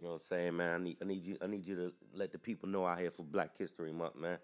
[0.00, 0.80] You know what I'm saying, man?
[0.80, 3.10] I need I need you I need you to let the people know out here
[3.10, 4.38] for Black History Month, man.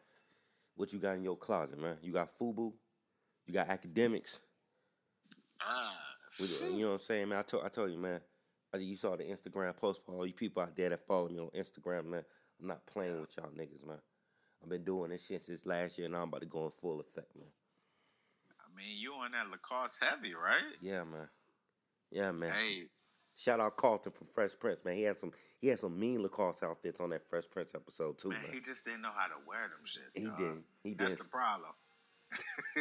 [0.75, 1.97] What you got in your closet, man?
[2.03, 2.75] You got FUBU,
[3.47, 4.41] you got Akademiks.
[5.63, 5.95] Ah,
[6.39, 7.39] you know what I'm saying, man?
[7.39, 8.21] I told I told you, man.
[8.75, 11.41] I you saw the Instagram post for all you people out there that follow me
[11.41, 12.25] on Instagram, man.
[12.61, 14.01] I'm not playing with y'all niggas, man.
[14.63, 17.01] I've been doing this shit since last year, and I'm about to go in full
[17.01, 17.49] effect, man.
[18.61, 20.75] I mean, you on that Lacoste heavy, right?
[20.83, 21.29] Yeah, man.
[22.11, 22.53] Yeah, man.
[22.53, 22.89] Hey,
[23.37, 24.97] Shout out Carlton from Fresh Prince, man.
[24.97, 28.31] He had some he had some mean Lacoste outfits on that Fresh Prince episode too,
[28.31, 28.53] man, man.
[28.53, 30.17] he just didn't know how to wear them shits.
[30.17, 30.39] He dog.
[30.39, 30.63] did.
[30.83, 31.25] He That's did.
[31.25, 31.71] the problem.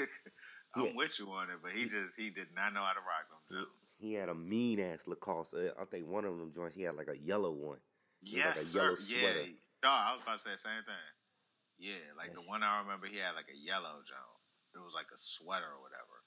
[0.76, 0.92] I'm Yeah.
[0.96, 3.40] with you on it, but he just he did not know how to rock them.
[3.58, 3.68] Jones.
[3.98, 5.54] He had a mean ass Lacoste.
[5.56, 7.80] Uh, I think one of them joints he had like a yellow one.
[8.24, 8.80] was like Yes, a sir.
[8.80, 9.46] yellow yeah, sweater.
[9.84, 10.02] dog.
[10.08, 11.08] I was about to say the same thing.
[11.80, 12.44] Yeah, like Yes.
[12.44, 14.44] the one I remember, he had like a yellow Jones.
[14.76, 16.24] It was like a sweater or whatever.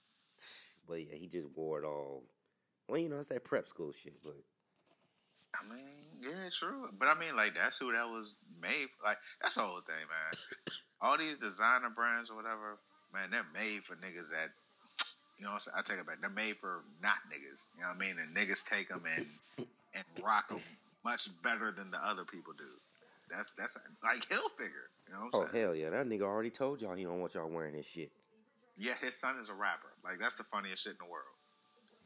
[0.86, 2.24] But yeah, he just wore it all.
[2.88, 4.36] Well, you know, it's that prep school shit, but
[5.54, 6.88] I mean, yeah, true.
[6.98, 8.88] But I mean, like that's who that was made.
[8.96, 9.06] For.
[9.06, 10.74] Like that's the whole thing, man.
[11.00, 12.78] All these designer brands or whatever,
[13.12, 14.50] man, they're made for niggas that.
[15.38, 15.74] You know, what I'm saying?
[15.78, 16.20] I take it back.
[16.20, 17.66] They're made for not niggas.
[17.76, 18.16] You know what I mean?
[18.18, 19.26] And niggas take them and
[19.94, 20.60] and rock them
[21.04, 22.64] much better than the other people do.
[23.30, 24.88] That's that's like Hilfiger.
[25.06, 25.64] You know what oh I'm saying?
[25.64, 28.10] hell yeah, that nigga already told y'all he don't want y'all wearing this shit.
[28.78, 29.88] Yeah, his son is a rapper.
[30.04, 31.37] Like that's the funniest shit in the world.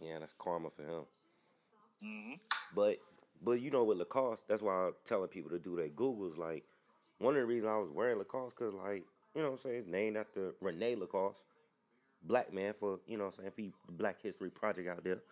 [0.03, 1.05] Yeah, that's karma for him.
[2.03, 2.35] hmm
[2.75, 2.99] But
[3.43, 6.37] but you know with Lacoste, that's why I'm telling people to do their Googles.
[6.39, 6.65] Like
[7.19, 9.77] one of the reasons I was wearing Lacoste, cause like you know what I'm saying,
[9.79, 11.45] it's named after Rene Lacoste,
[12.23, 15.23] black man for you know what I'm saying, for you Black History Project out there.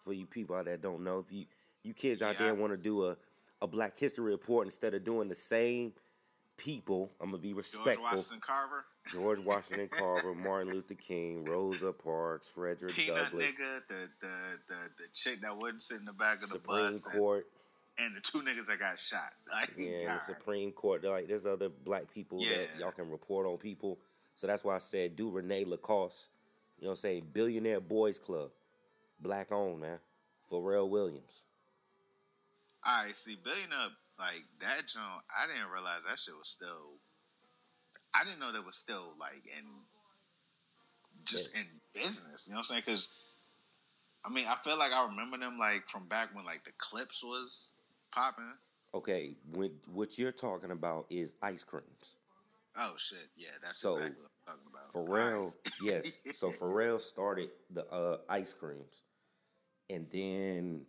[0.00, 1.46] For you people out there that don't know, if you
[1.84, 2.46] you kids out Yeah.
[2.46, 3.16] there want to do a
[3.60, 5.92] a Black History report instead of doing the same
[6.62, 7.94] people, I'm gonna be respectful.
[7.94, 7.98] George.
[8.00, 14.08] Washington Carver, George Washington Carver, Martin Luther King, Rosa Parks, Frederick Peanut Douglass, nigga, the,
[14.20, 14.28] the
[14.68, 17.46] the the chick that wouldn't sit in the back of the Supreme bus, and- Court.
[17.98, 19.32] and, the two niggas that got shot.
[19.52, 20.22] Like, Yeah, and the.
[20.22, 21.02] Supreme Court.
[21.04, 23.98] Like, there's other black people that y'all can report on people.
[24.36, 26.28] So that's why I said do Rene Lacoste.
[26.78, 27.26] You know what I'm saying?
[27.32, 28.50] Billionaire Boys Club.
[29.20, 29.98] Black owned, man.
[30.50, 31.42] Pharrell Williams.
[32.84, 35.22] All right, see, billionaire like that joint.
[35.30, 36.98] I didn't realize that shit was still.
[38.14, 39.64] I didn't know that was still like in,
[41.24, 41.64] just in
[41.94, 42.44] business.
[42.46, 42.82] You know what I'm saying?
[42.84, 43.08] Because,
[44.24, 47.22] I mean, I feel like I remember them like from back when like the Clipse
[47.24, 47.72] was
[48.12, 48.52] popping.
[48.94, 52.16] Okay, when, what you're talking about is ice creams.
[52.76, 54.92] Oh shit, yeah, that's So, exactly what I'm talking about.
[54.92, 56.18] Pharrell, All yes.
[56.34, 59.02] So Pharrell started the uh, ice creams,
[59.88, 60.86] and then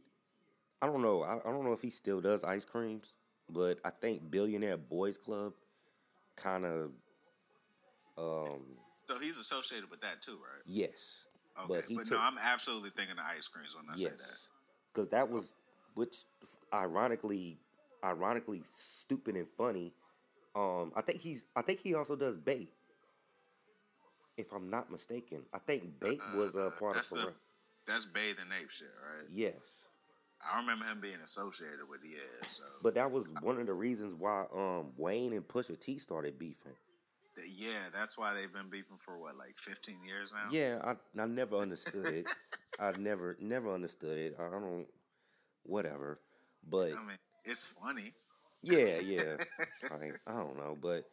[0.84, 1.24] I don't know.
[1.24, 3.14] I, I don't know if he still does ice creams,
[3.50, 5.54] but I think Billionaire Boys Club
[6.36, 6.92] kind of,
[8.18, 8.64] um,
[9.08, 10.62] So he's associated with that too, right?
[10.66, 11.26] yes,
[11.58, 14.18] Okay, but but, he no, I'm absolutely thinking of ice creams when I say that.
[14.20, 14.50] yes,
[14.94, 15.54] because that was
[15.94, 16.26] which,
[16.74, 17.60] ironically,
[18.04, 19.94] ironically stupid and funny.
[20.54, 21.46] Um, I think he's.
[21.56, 22.68] I think he also does BAPE.
[24.36, 27.34] If I'm not mistaken, I think BAPE was a Uh, part of that's the-
[27.88, 29.26] That's Bathing Ape shit, right?
[29.32, 29.88] Yes.
[30.52, 33.74] I remember him being associated with the yeah, so But that was one of the
[33.74, 36.74] reasons why um Wayne and Pusha T started beefing.
[37.48, 40.50] yeah, that's why they've been beefing for what, like 15 years now.
[40.52, 42.28] Yeah, I I never understood it.
[42.80, 44.36] I never never understood it.
[44.40, 44.88] I don't
[45.64, 46.20] whatever.
[46.68, 48.14] But I mean, it's funny.
[48.62, 49.38] yeah, yeah.
[49.90, 51.06] Like, I don't know, but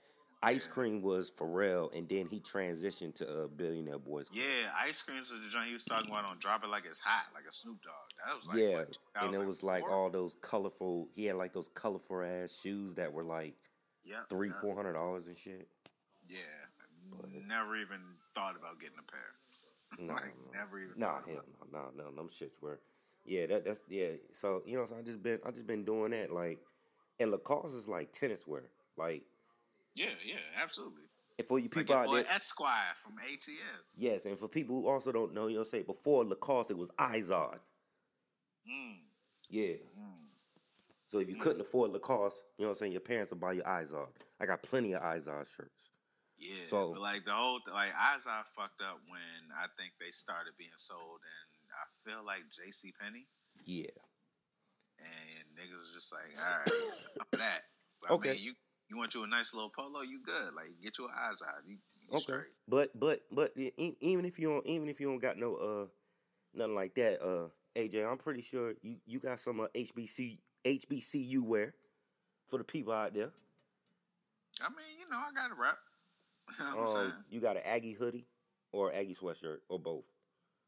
[0.42, 4.28] Ice Cream was Pharrell and then he transitioned to uh, Billionaire Boys.
[4.28, 4.38] Club.
[4.38, 7.00] Yeah, ice creams is the joint he was talking about on Drop It Like It's
[7.00, 7.92] Hot, like a Snoop Dogg.
[8.24, 9.90] That was like yeah, what, and it was like 2004?
[9.94, 11.08] all those colorful.
[11.14, 13.54] He had like those colorful ass shoes that were like
[14.04, 15.68] Yep, three, four hundred dollars and shit.
[16.26, 16.38] Yeah,
[17.10, 18.00] But- never even
[18.34, 19.20] thought about getting a pair.
[19.98, 20.58] No, like no.
[20.60, 20.92] never even.
[20.96, 22.78] Nah, hell no, no, no, them shits were.
[23.26, 24.12] Yeah, that that's yeah.
[24.32, 26.60] So you know, so I just been I just been doing that like,
[27.18, 28.62] and Lacoste is like tennis wear.
[28.96, 29.24] Like,
[29.94, 31.02] Yeah, yeah, absolutely.
[31.38, 33.80] and for you people your out there, Esquire from ATF.
[33.96, 36.90] yes, and for people who also don't know, you know, say before Lacoste it was
[36.98, 37.58] Izod.
[38.68, 38.98] Mm,
[39.48, 39.74] Yeah.
[39.98, 40.26] mm.
[41.06, 43.52] So if you couldn't afford Lacoste, you know what I'm saying, your parents would buy
[43.54, 44.08] you Izod.
[44.40, 45.90] I got plenty of Izod shirts.
[46.38, 50.52] Yeah, So- but like the whole like Izod fucked up when I think they started
[50.56, 52.92] being sold and I feel like J.C.
[53.00, 53.26] Penney
[53.64, 53.90] Yeah.
[54.98, 56.92] and niggas was just like, all right,
[57.32, 57.62] I'm that.
[58.00, 58.30] But, Okay.
[58.30, 58.54] I mean, you
[58.90, 60.52] you want you a nice little polo, you good.
[60.54, 61.62] Like get your eyes out.
[61.66, 61.76] you,
[62.08, 62.22] you Okay.
[62.22, 62.52] straight.
[62.68, 65.86] But but but even if you don't even if you don't got no uh
[66.54, 71.40] nothing like that, uh AJ, I'm pretty sure you you got some uh, HBC HBCU
[71.42, 71.74] wear
[72.48, 73.30] for the people out there.
[74.60, 75.78] I mean, you know, I got a rep.
[76.58, 78.26] You know Um, you got an Aggie hoodie
[78.72, 80.04] or Aggie sweatshirt or both.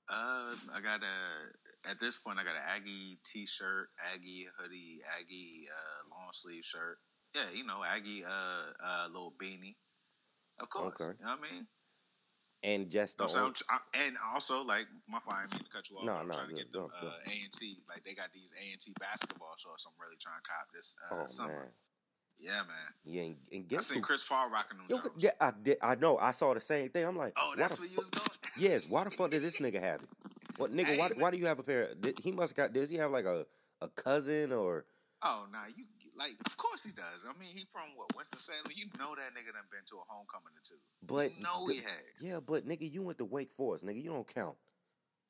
[0.08, 5.66] Uh, I got a at this point, I got an Aggie T-shirt, Aggie hoodie, Aggie
[5.68, 6.98] uh, long sleeve shirt.
[7.34, 8.28] Yeah, you know, Aggie uh,
[8.84, 9.76] uh, little beanie.
[10.60, 11.00] Of course.
[11.00, 11.16] Okay.
[11.18, 11.66] You know what I mean?
[12.64, 13.52] And just the so
[13.92, 16.04] and also like my fine mean to cut you off.
[16.04, 16.86] No, I'm no, trying to get the uh,
[17.26, 19.84] A and T like they got these A and T basketball shorts.
[19.84, 21.48] I'm really trying to cop this uh, oh, summer.
[21.48, 21.68] Man.
[22.38, 22.92] Yeah, man.
[23.04, 24.86] Yeah, and, and guess I seen Chris Paul rocking them.
[24.88, 25.78] Yo, yeah, I did.
[25.82, 26.18] I know.
[26.18, 27.04] I saw the same thing.
[27.04, 28.28] I'm like, oh, that's where you was going.
[28.56, 28.88] yes.
[28.88, 30.08] Why the fuck did this nigga have it?
[30.56, 30.96] What nigga?
[30.98, 31.94] Why, why do you have a pair?
[32.00, 32.72] Did, he must got.
[32.72, 33.44] Does he have like a
[33.80, 34.84] a cousin or?
[35.22, 35.84] Oh nah, you
[36.16, 37.24] like of course he does.
[37.24, 38.72] I mean, he from what Winston Salem.
[38.74, 40.80] You know that nigga done been to a homecoming or two.
[41.06, 42.12] But you know the, he has.
[42.20, 44.02] Yeah, but nigga, you went to Wake Forest, nigga.
[44.02, 44.56] You don't count.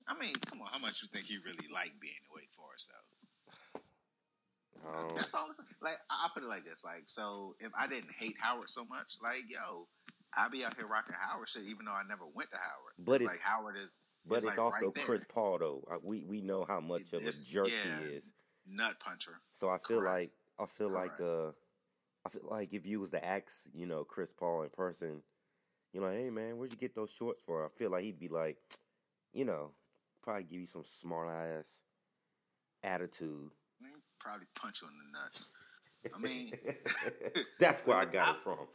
[0.09, 0.69] I mean, come on.
[0.71, 3.13] How much you think he really liked being in Wake Forest though?
[4.83, 5.49] Um, That's all.
[5.81, 6.85] Like I put it like this.
[6.85, 9.87] Like so, if I didn't hate Howard so much, like yo,
[10.35, 12.95] I'd be out here rocking Howard shit, even though I never went to Howard.
[12.99, 13.89] But it's, it's like Howard is.
[14.27, 15.85] But it's, it's like also right Chris Paul though.
[16.03, 18.33] We we know how much of a jerk yeah, he is.
[18.67, 19.41] Nut puncher.
[19.53, 20.21] So I feel Correct.
[20.21, 21.21] like I feel Correct.
[21.21, 21.51] like uh
[22.25, 25.23] I feel like if you was to ask, you know, Chris Paul in person,
[25.93, 27.65] you know, hey man, where'd you get those shorts for?
[27.65, 28.59] I feel like he'd be like,
[29.33, 29.71] you know,
[30.23, 31.83] probably give you some smart ass
[32.85, 33.51] attitude.
[34.21, 35.51] Probably punch you in the nuts.
[36.11, 36.51] I mean,
[37.63, 38.67] that's where I got I, it from.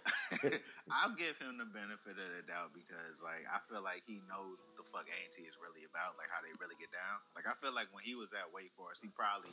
[0.91, 4.63] I'll give him the benefit of the doubt because, like, I feel like he knows
[4.63, 7.19] what the fuck A&T is really about, like how they really get down.
[7.35, 9.51] Like, I feel like when he was at Wake Forest, he probably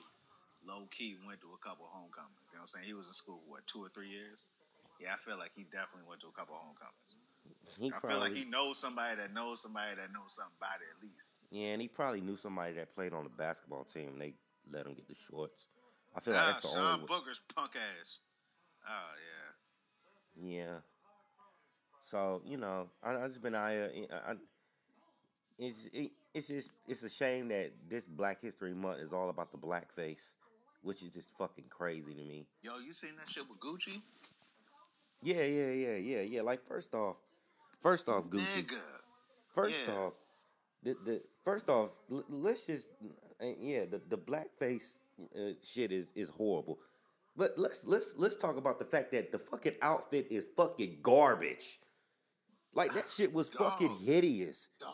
[0.66, 2.40] low key went to a couple homecomings.
[2.50, 2.86] You know what I'm saying?
[2.88, 4.48] He was in school for what two or three years.
[5.00, 7.18] Yeah, I feel like he definitely went to a couple homecomings.
[7.78, 10.80] He I probably, feel like he knows somebody that knows somebody that knows something about
[10.80, 11.36] it at least.
[11.50, 14.18] Yeah, and he probably knew somebody that played on the basketball team.
[14.18, 14.34] They
[14.70, 15.66] let him get the shorts.
[16.16, 17.06] I feel like that's the ah, Sean only.
[17.06, 18.20] Booker's punk ass.
[18.86, 19.12] Oh ah,
[20.40, 20.56] yeah.
[20.56, 20.76] Yeah.
[22.02, 24.06] So you know, I, I just been out uh, here.
[24.12, 24.34] I, I,
[25.58, 29.50] it's it, it's just it's a shame that this Black History Month is all about
[29.52, 30.34] the blackface,
[30.84, 32.46] which is just fucking crazy to me.
[32.62, 34.00] Yo, you seen that shit with Gucci?
[35.22, 36.42] Yeah, yeah, yeah, yeah, yeah.
[36.42, 37.16] Like first off,
[37.80, 38.66] first off, Gucci.
[38.66, 38.78] Nigga.
[39.54, 39.94] First yeah.
[39.94, 40.12] off,
[40.82, 42.88] the the first off, l- let's just
[43.40, 44.98] yeah, the the blackface
[45.36, 46.78] uh, shit is is horrible.
[47.36, 51.80] But let's let's let's talk about the fact that the fucking outfit is fucking garbage.
[52.74, 53.72] Like that shit was Dog.
[53.72, 54.68] fucking hideous.
[54.80, 54.90] Dog.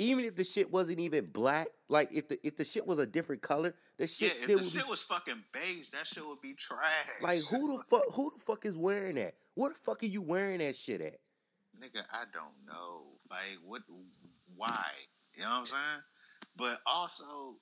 [0.00, 3.06] Even if the shit wasn't even black, like if the if the shit was a
[3.06, 6.26] different color, the shit yeah, still if the shit be, was fucking beige, that shit
[6.26, 7.06] would be trash.
[7.20, 9.34] Like who the fuck who the fuck is wearing that?
[9.54, 11.18] Where the fuck are you wearing that shit at?
[11.78, 13.02] Nigga, I don't know.
[13.30, 13.82] Like what
[14.56, 14.86] why?
[15.36, 16.02] You know what I'm saying?
[16.56, 17.56] But also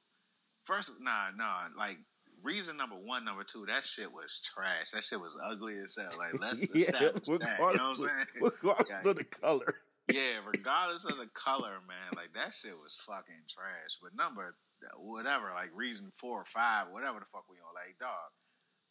[0.69, 1.69] First, nah, nah.
[1.79, 1.97] Like
[2.43, 4.91] reason number one, number two, that shit was trash.
[4.91, 6.11] That shit was ugly as hell.
[6.19, 7.27] Like let's yeah, establish that.
[7.27, 8.11] You know what I'm saying?
[8.43, 9.11] Regardless yeah.
[9.11, 9.77] of the color.
[10.09, 12.11] Yeah, regardless of the color, man.
[12.17, 13.99] Like that shit was fucking trash.
[14.03, 14.55] But number
[14.97, 18.33] whatever, like reason four or five, whatever the fuck we on, like dog.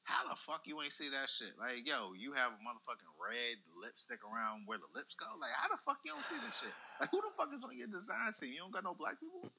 [0.07, 1.59] How the fuck you ain't see that shit?
[1.59, 5.25] Like, yo, you have a motherfucking red lipstick around where the lips go.
[5.35, 6.71] Like, how the fuck you don't see this shit?
[7.01, 8.53] Like, who the fuck is on your design team?
[8.53, 9.51] You don't got no black people?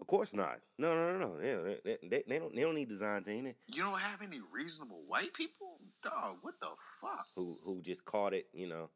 [0.00, 0.58] Of course not.
[0.76, 1.38] No, no, no, no.
[1.38, 2.54] They, they, they, they don't.
[2.54, 3.54] They don't need design team.
[3.68, 6.38] You don't have any reasonable white people, dog.
[6.42, 6.68] What the
[7.00, 7.26] fuck?
[7.36, 8.46] Who who just caught it?
[8.52, 8.90] You know.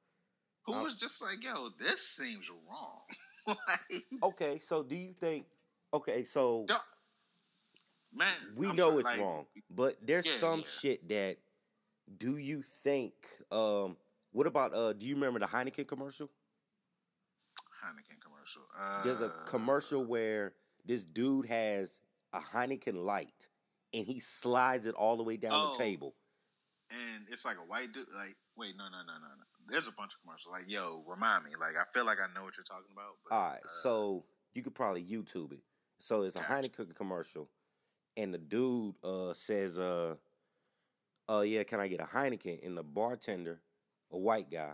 [0.66, 3.00] Who um, was just like, yo, this seems wrong.
[3.46, 5.46] like, okay, so do you think?
[5.92, 6.66] Okay, so.
[8.12, 10.66] Man, we I'm know sorry, it's like, wrong, but there's yeah, some yeah.
[10.66, 11.36] shit that.
[12.18, 13.14] Do you think?
[13.52, 13.96] Um,
[14.32, 14.74] what about?
[14.74, 16.28] Uh, do you remember the Heineken commercial?
[17.80, 18.62] Heineken commercial.
[18.78, 22.00] Uh, There's a commercial where this dude has
[22.32, 23.48] a Heineken light
[23.92, 26.14] and he slides it all the way down oh, the table.
[26.90, 28.06] And it's like a white dude.
[28.14, 29.44] Like, wait, no, no, no, no, no.
[29.70, 30.52] There's a bunch of commercials.
[30.52, 31.50] Like, yo, remind me.
[31.58, 33.16] Like, I feel like I know what you're talking about.
[33.24, 34.24] But, all right, uh, so
[34.54, 35.60] you could probably YouTube it.
[35.98, 36.68] So it's a gotcha.
[36.68, 37.48] Heineken commercial,
[38.16, 40.16] and the dude uh, says, uh,
[41.28, 43.60] "Oh yeah, can I get a Heineken?" And the bartender,
[44.10, 44.72] a white guy,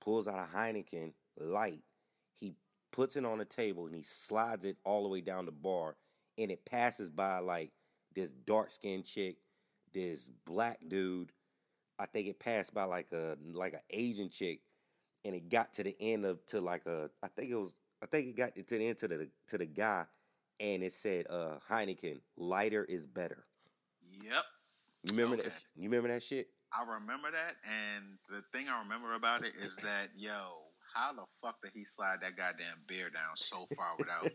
[0.00, 1.82] pulls out a Heineken light
[2.34, 2.54] He
[2.90, 5.96] puts it on the table and he slides it all the way down the bar
[6.38, 7.72] and it passes by like
[8.14, 9.36] this dark skinned chick,
[9.92, 11.32] this black dude.
[12.02, 14.60] I think it passed by like a like an Asian chick,
[15.24, 18.06] and it got to the end of to like a I think it was I
[18.06, 20.06] think it got to the end to the to the guy,
[20.58, 23.44] and it said uh Heineken lighter is better.
[24.02, 24.44] Yep.
[25.04, 25.48] You remember okay.
[25.48, 25.64] that?
[25.76, 26.48] You remember that shit?
[26.76, 30.54] I remember that, and the thing I remember about it is that yo,
[30.92, 34.32] how the fuck did he slide that goddamn beer down so far without?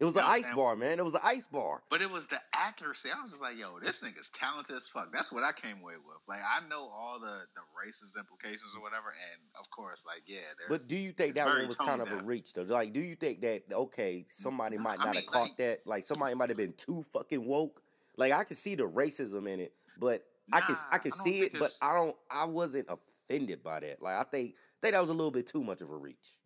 [0.00, 0.56] It was an know what I'm ice saying?
[0.56, 0.98] bar, man.
[0.98, 1.82] It was an ice bar.
[1.90, 3.10] But it was the accuracy.
[3.14, 5.12] I was just like, yo, this nigga's talented as fuck.
[5.12, 6.16] That's what I came away with.
[6.26, 10.38] Like, I know all the the racist implications or whatever, and of course, like, yeah.
[10.70, 12.62] But do you think that one was kind of a reach though?
[12.62, 15.56] Like, do you think that okay, somebody Nah, might I not mean, have caught like-
[15.58, 15.86] that?
[15.86, 17.82] Like, somebody might have been too fucking woke.
[18.16, 21.40] Like, I can see the racism in it, but I can I can I see
[21.40, 22.16] it, but I don't.
[22.30, 24.00] I wasn't offended by that.
[24.00, 26.38] Like, I think think that was a little bit too much of a reach.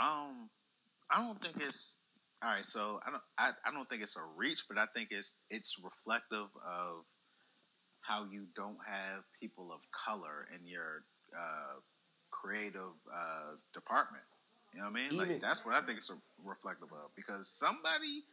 [0.00, 0.48] Um,
[1.10, 1.98] I don't think it's
[2.42, 2.64] all right.
[2.64, 3.22] So I don't.
[3.38, 7.04] I, I don't think it's a reach, but I think it's it's reflective of
[8.00, 11.04] how you don't have people of color in your
[11.38, 11.74] uh,
[12.30, 14.24] creative uh, department.
[14.74, 15.12] You know what I mean?
[15.12, 16.10] Even- like that's what I think it's
[16.44, 18.24] reflective of because somebody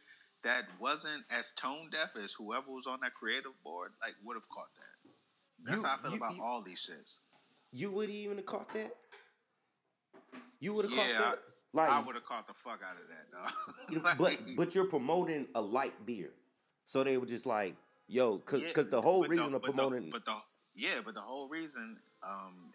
[0.42, 4.48] that wasn't as tone deaf as whoever was on that creative board like would have
[4.48, 5.10] caught that.
[5.64, 7.20] That's You- how I feel you- about you- all these shits.
[7.72, 8.96] You would even have caught that.
[10.58, 11.42] You would have Yeah, caught that.
[11.72, 14.02] Like, I would have caught the fuck out of that, dog.
[14.04, 16.32] know, but but you're promoting a light beer,
[16.84, 17.76] so they were just like,
[18.08, 20.36] yo, cause Yeah, 'cause the whole reason of but promoting, but the
[20.74, 22.72] yeah, but the whole reason, um,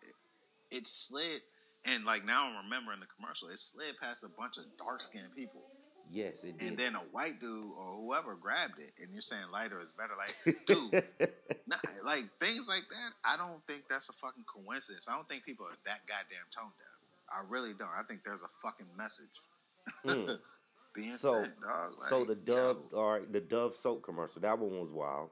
[0.71, 1.41] it, it slid,
[1.83, 3.49] and like now I'm remembering the commercial.
[3.49, 5.61] It slid past a bunch of dark skinned people,
[6.09, 6.69] yes, it did.
[6.69, 10.13] and then a white dude or whoever grabbed it, and you're saying lighter is better.
[10.17, 11.03] Like, dude,
[11.67, 11.75] nah,
[12.05, 13.11] like things like that.
[13.25, 15.07] I don't think that's a fucking coincidence.
[15.09, 16.94] I don't think people are that goddamn tone deaf.
[17.29, 17.89] I really don't.
[17.89, 19.41] I think there's a fucking message
[20.03, 20.35] Hmm.
[20.95, 21.93] being So- sent, dog.
[22.09, 22.97] so the Dove, yo.
[22.97, 25.29] all right, the Dove soap commercial, that one was wild.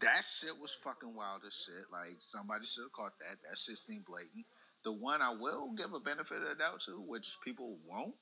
[0.00, 1.84] That shit was fucking wild as shit.
[1.92, 3.38] Like somebody should have caught that.
[3.48, 4.44] That shit seemed blatant.
[4.84, 8.14] The one I will give a benefit of the doubt to, which people won't,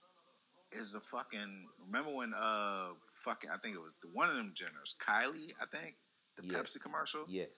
[0.72, 1.66] is the fucking.
[1.86, 2.88] Remember when uh
[3.24, 5.94] fucking I think it was the one of them Jenners, Kylie, I think,
[6.36, 6.76] the Yes.
[6.76, 7.48] Pepsi commercial, Yes.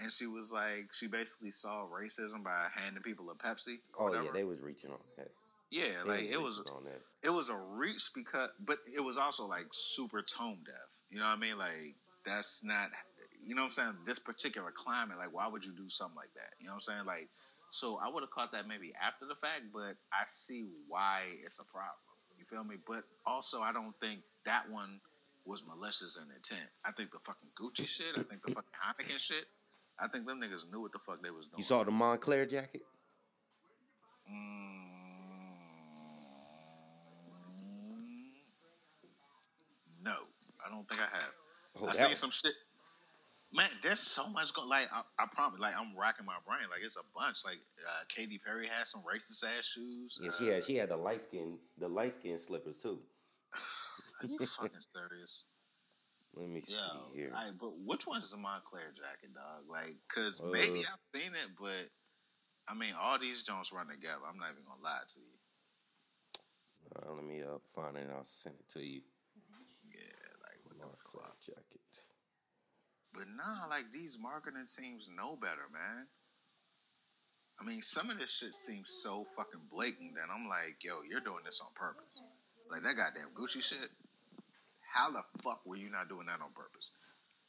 [0.00, 3.78] And she was like, she basically saw racism by handing people a Pepsi.
[3.98, 5.30] Oh Or yeah, they was reaching on that.
[5.70, 7.00] yeah, They like it was on that.
[7.22, 10.74] it was a reach because but it was also like super tone deaf.
[11.10, 11.58] You know what i mean?
[11.58, 12.90] Like that's not
[13.44, 13.94] you know what i'm saying?
[14.06, 16.52] This particular climate like why would you do something like that?
[16.60, 17.06] You know what i'm saying?
[17.06, 17.28] Like
[17.70, 21.58] so i would have caught that maybe after the fact but i see why it's
[21.58, 22.00] a problem.
[22.38, 22.76] You feel me?
[22.86, 25.00] But also i don't think that one
[25.44, 26.68] was malicious in intent.
[26.84, 29.46] I think the fucking gucci shit i think the fucking heineken shit
[30.00, 32.48] i think them niggas knew what the fuck they was doing You saw the Moncler
[32.48, 32.82] jacket?
[34.30, 34.84] Mm,
[40.04, 40.16] no,
[40.64, 41.32] I don't think I have.
[41.80, 42.54] Oh, I seen one- some shit.
[43.50, 44.68] Man, there's so much going.
[44.68, 46.68] Like I, I promise, like I'm racking my brain.
[46.70, 47.46] Like it's a bunch.
[47.46, 50.18] Like uh, Katy Perry has some racist ass shoes.
[50.20, 52.98] Yeah, uh, she had she had the light skin the light skin slippers too.
[54.22, 55.44] Are you fucking serious?
[56.38, 57.32] Let me Yo, see here.
[57.34, 59.66] I, but which one is the Moncler jacket, dog?
[59.68, 61.90] Like, cause Uh, maybe I've seen it, but
[62.68, 64.22] I mean, all these Jones run together.
[64.22, 65.38] I'm not even gonna lie to you.
[66.94, 69.02] Uh, let me uh, find it and I'll send it to you.
[69.90, 71.40] Yeah, like what the Moncler fuck?
[71.42, 71.82] jacket.
[73.12, 76.06] But nah, like these marketing teams know better, man.
[77.60, 81.20] I mean, some of this shit seems so fucking blatant that I'm like, yo, you're
[81.20, 82.06] doing this on purpose.
[82.70, 83.90] Like that goddamn Gucci shit.
[84.92, 86.90] How the fuck were you not doing that on purpose?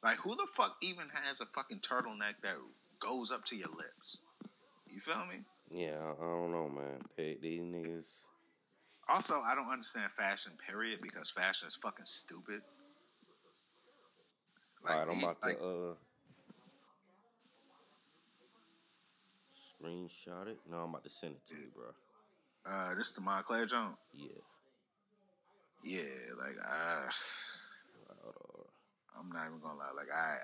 [0.03, 2.55] Like, who the fuck even has a fucking turtleneck that
[2.99, 4.21] goes up to your lips?
[4.87, 5.41] You feel me?
[5.69, 7.01] Yeah, I, don't know, man.
[7.15, 8.07] They, these niggas.
[9.07, 12.61] Also, I don't understand fashion, period, because fashion is fucking stupid.
[14.87, 15.93] All right, I'm about like, to uh
[19.53, 20.57] screenshot it.
[20.69, 22.71] No, I'm about to send it to you, bro.
[22.71, 23.97] uh, this is the Moncler Jones.
[24.13, 24.29] Yeah.
[25.83, 26.01] Yeah,
[26.37, 27.07] like I,
[29.17, 29.91] I'm not even gonna lie.
[29.95, 30.37] Like I,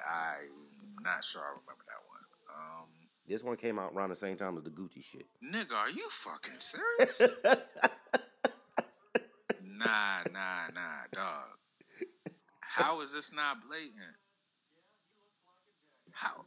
[0.98, 2.22] I'm not sure I remember that one.
[2.50, 2.88] Um,
[3.28, 5.26] This one came out around the same time as the Gucci shit.
[5.44, 7.34] nigga, are you fucking serious?
[9.64, 11.46] nah, nah, nah, dog.
[12.62, 14.16] How is this not blatant?
[16.12, 16.46] How?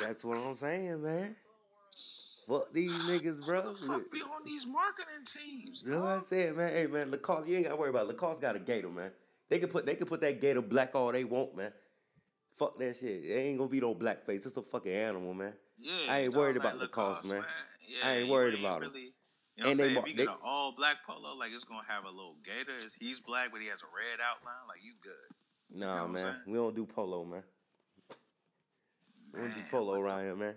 [0.00, 1.36] That's what I'm saying, man.
[2.48, 3.72] Fuck these niggas, bro.
[3.72, 5.82] The fuck be on these marketing teams?
[5.84, 6.72] You know what I'm saying, man?
[6.72, 8.08] Hey, man, Lacoste, you ain't gotta worry about it.
[8.08, 9.10] Lacoste got a gator, man.
[9.48, 11.72] They can put they can put that gator black all they want, man.
[12.58, 13.24] Fuck that shit.
[13.24, 14.46] It ain't gonna be no blackface.
[14.46, 15.52] It's a fucking animal, man.
[15.78, 17.44] Yeah, I ain't dog, worried about Lacoste, man.
[17.86, 19.12] Yeah, I ain't you worried about really,
[19.56, 19.94] You know And what they I'm saying?
[19.94, 22.36] mar- If you they- get an all black polo, like it's gonna have a little
[22.44, 22.76] gator.
[22.98, 24.66] He's black, but he has a red outline.
[24.68, 25.78] Like you good.
[25.86, 26.42] Nah, know man.
[26.46, 27.42] We don't do polo, man.
[29.34, 30.54] We don't do polo around here, man.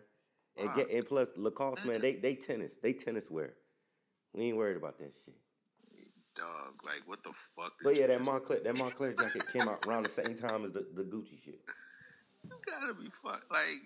[0.60, 2.78] And get and plus Lacoste, man, they they tennis.
[2.78, 3.54] They tennis wear.
[4.34, 5.36] We ain't worried about that shit.
[6.36, 7.74] Dog, like what the fuck?
[7.84, 10.86] But yeah, that Moncler that Moncler jacket came out around the same time as the,
[10.96, 11.60] the Gucci shit.
[12.44, 13.46] You gotta be fuck.
[13.52, 13.82] Like,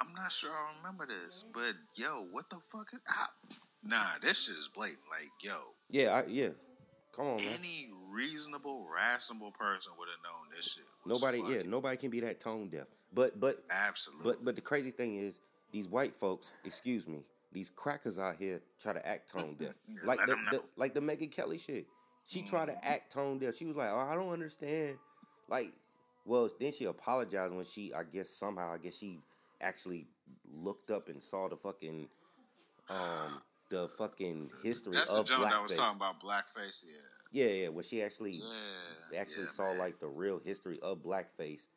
[0.00, 3.00] I'm not sure I remember this, but yo, what the fuck is?
[3.08, 3.26] I,
[3.84, 5.00] nah, this shit is blatant.
[5.10, 5.56] Like, yo,
[5.90, 6.48] Yeah, I, yeah.
[7.14, 7.46] Come on, man.
[7.58, 10.84] any reasonable, rational person would have known this shit.
[11.06, 11.54] Nobody, funny.
[11.54, 12.88] yeah, nobody can be that tone deaf.
[13.12, 14.24] But but absolutely.
[14.32, 15.40] but but the crazy thing is,
[15.72, 20.20] these white folks, excuse me, these crackers out here try to act tone deaf, like
[20.26, 21.86] the, the like the Megyn Kelly shit.
[22.26, 23.54] She tried to act tone deaf.
[23.54, 24.98] She was like, "Oh, I don't understand."
[25.48, 25.72] Like,
[26.24, 29.20] well, then she apologized when she, I guess somehow, I guess she
[29.60, 30.06] actually
[30.52, 32.08] looked up and saw the fucking,
[32.90, 36.82] um, the fucking history That's the of joke that was talking about blackface.
[36.84, 37.44] Yeah.
[37.44, 38.40] Yeah, yeah, when she actually
[39.12, 39.20] Yeah.
[39.20, 39.78] actually yeah, saw man.
[39.78, 41.68] like the real history of blackface.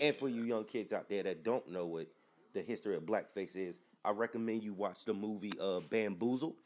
[0.00, 2.08] And for you young kids out there that don't know what
[2.52, 6.56] the history of blackface is, I recommend you watch the movie uh, Bamboozled.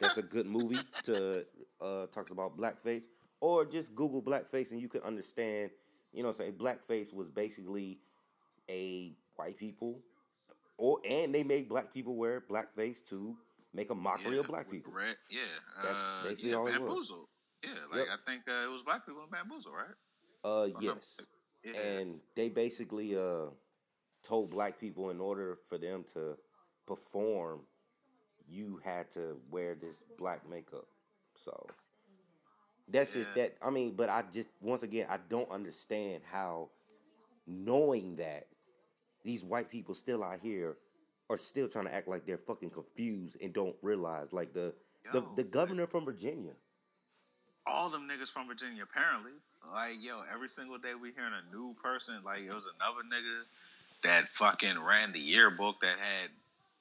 [0.00, 1.44] That's a good movie to
[1.80, 3.04] uh, talks about blackface.
[3.40, 5.70] Or just Google blackface and you can understand.
[6.12, 7.98] You know, what I'm saying blackface was basically
[8.70, 10.00] a white people,
[10.78, 13.36] or and they made black people wear blackface to
[13.74, 14.92] make a mockery Yeah, of black people.
[14.92, 15.40] Red, yeah.
[15.82, 17.12] That's uh, basically yeah, all it was.
[17.62, 18.08] Yeah, like Yep.
[18.12, 19.94] I think uh, it was black people in Bamboozle, right?
[20.44, 21.20] Uh, yes.
[21.74, 21.80] Yeah.
[21.80, 23.46] and they basically uh
[24.22, 26.36] told black people in order for them to
[26.86, 27.60] perform
[28.48, 30.86] you had to wear this black makeup.
[31.34, 31.66] So
[32.90, 36.68] that's just that i mean but i just once again i don't understand how
[37.46, 38.46] knowing that
[39.24, 40.76] these white people still out here
[41.30, 44.72] are still trying to act like they're fucking confused and don't realize like the
[45.12, 46.52] the, Yo, the governor from virginia
[47.68, 49.32] all them niggas from Virginia, apparently.
[49.72, 52.16] Like, yo, every single day we hearing a new person.
[52.24, 53.42] Like, it was another nigga
[54.02, 56.30] that fucking ran the yearbook that had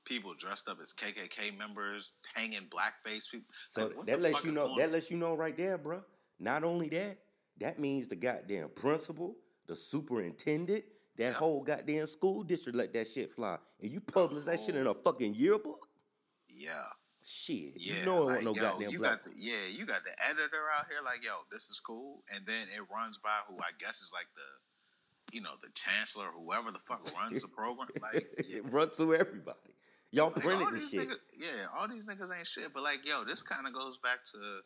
[0.06, 3.48] people dressed up as KKK members, hanging blackface people.
[3.70, 4.78] So Like, that lets you know.
[4.78, 6.04] That lets you know right there, bruh.
[6.40, 7.18] Not only that,
[7.60, 10.86] that means the goddamn principal, the superintendent,
[11.18, 11.34] that Yeah.
[11.34, 14.94] whole goddamn school district let that shit fly, and you publish that shit in a
[14.94, 15.90] fucking yearbook.
[16.48, 16.84] Yeah.
[17.28, 19.12] Shit, Yeah, you know it like, wasn't no yo, goddamn you black.
[19.12, 22.46] Got the, yeah, you got the editor out here like, yo, this is cool, and
[22.48, 26.72] then it runs by who I guess is like the, you know, the chancellor, whoever
[26.72, 27.90] the fuck runs the program.
[28.02, 29.76] Like, yeah, it runs through everybody.
[30.12, 31.10] Y'all like, printed this shit.
[31.10, 32.74] Niggas, yeah, all these niggas ain't shit.
[32.74, 34.62] But like, yo, this kind of goes back to,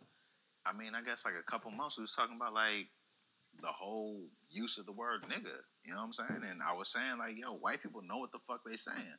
[0.63, 2.86] I mean, I guess like a couple months we was talking about like
[3.59, 5.66] the whole use of the word nigga.
[5.83, 6.42] You know what I'm saying?
[6.48, 9.18] And I was saying like, yo, white people know what the fuck they saying.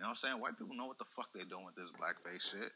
[0.00, 0.40] You know what I'm saying?
[0.40, 2.72] White people know what the fuck they doing with this blackface shit.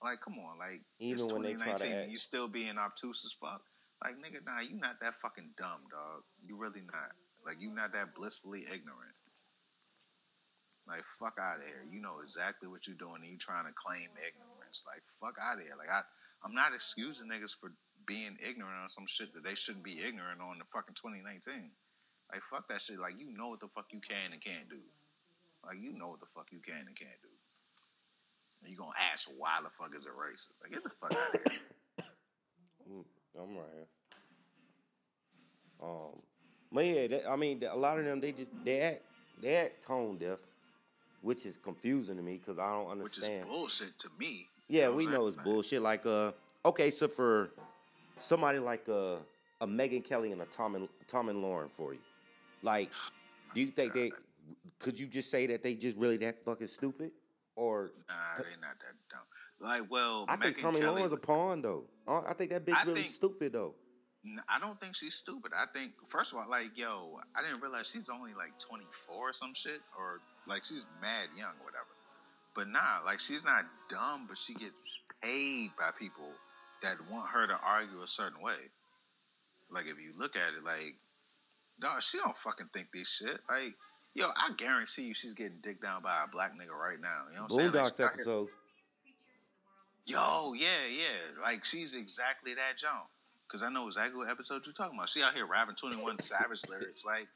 [0.00, 3.20] Like, come on, like Even it's when they try to act- you still being obtuse
[3.28, 3.60] as fuck.
[4.00, 6.24] Like, nigga, nah, you not that fucking dumb, dog.
[6.40, 7.12] You really not.
[7.44, 9.12] Like, you not that blissfully ignorant.
[10.88, 11.84] Like, fuck out of here.
[11.84, 14.80] You know exactly what you're doing, and you trying to claim ignorance.
[14.88, 15.76] Like, fuck out of here.
[15.76, 16.00] Like, I,
[16.40, 17.68] I'm not excusing niggas for
[18.08, 21.68] being ignorant on some shit that they shouldn't be ignorant on the fucking 2019.
[22.32, 22.98] Like, fuck that shit.
[22.98, 24.80] Like, you know what the fuck you can and can't do.
[25.64, 27.28] Like, you know what the fuck you can and can't do.
[28.62, 30.60] And you gonna ask why the fuck is it racist?
[30.62, 31.60] Like, get the fuck out of here.
[32.90, 33.04] Mm,
[33.38, 33.86] I'm right here.
[35.82, 36.20] Um,
[36.72, 39.02] but yeah, that, I mean, a lot of them they just they act
[39.40, 40.40] they act tone deaf,
[41.22, 43.48] which is confusing to me because I don't Which is understand.
[43.48, 44.46] bullshit to me.
[44.68, 45.82] Yeah, You we know it's bullshit.
[45.82, 46.32] Like, uh,
[46.64, 47.50] okay, so for
[48.18, 49.16] somebody like uh,
[49.60, 51.98] a Megyn Kelly and a Tom and Tomi Lahren for you,
[52.62, 52.90] like,
[53.54, 54.12] do you think they
[54.78, 57.12] could you just say that they just really that fucking stupid,
[57.56, 59.20] or Nah, they not that dumb.
[59.60, 61.84] Like, well, I think Tommy Kelly, Lahren's a pawn though.
[62.08, 63.74] Uh, I think that bitch I really think- stupid though.
[64.50, 65.52] I don't think she's stupid.
[65.56, 69.32] I think first of all, like, yo, I didn't realize she's only like 24 or
[69.32, 71.88] some shit, or like she's mad young or whatever.
[72.54, 74.74] But nah, like she's not dumb, but she gets
[75.22, 76.28] paid by people
[76.82, 78.58] that want her to argue a certain way.
[79.70, 80.96] Like if you look at it, like,
[81.80, 83.40] dog, she don't fucking think this shit.
[83.48, 83.72] Like,
[84.14, 87.22] yo, I guarantee you, she's getting dicked down by a black nigga right now.
[87.30, 87.72] You know what I'm saying?
[87.72, 88.48] Like, Boondocks out episode.
[90.06, 91.40] Yo, yeah, yeah.
[91.42, 92.90] Like she's exactly that Joan.
[93.48, 95.08] Cause I know exactly what episode you're talking about.
[95.08, 97.04] She out here rapping 21 Savage lyrics.
[97.04, 97.26] Like,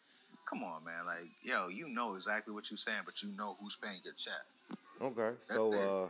[0.48, 1.04] come on, man.
[1.06, 4.78] Like, yo, you know exactly what you're saying, but you know who's paying your check.
[5.02, 6.08] Okay, so there.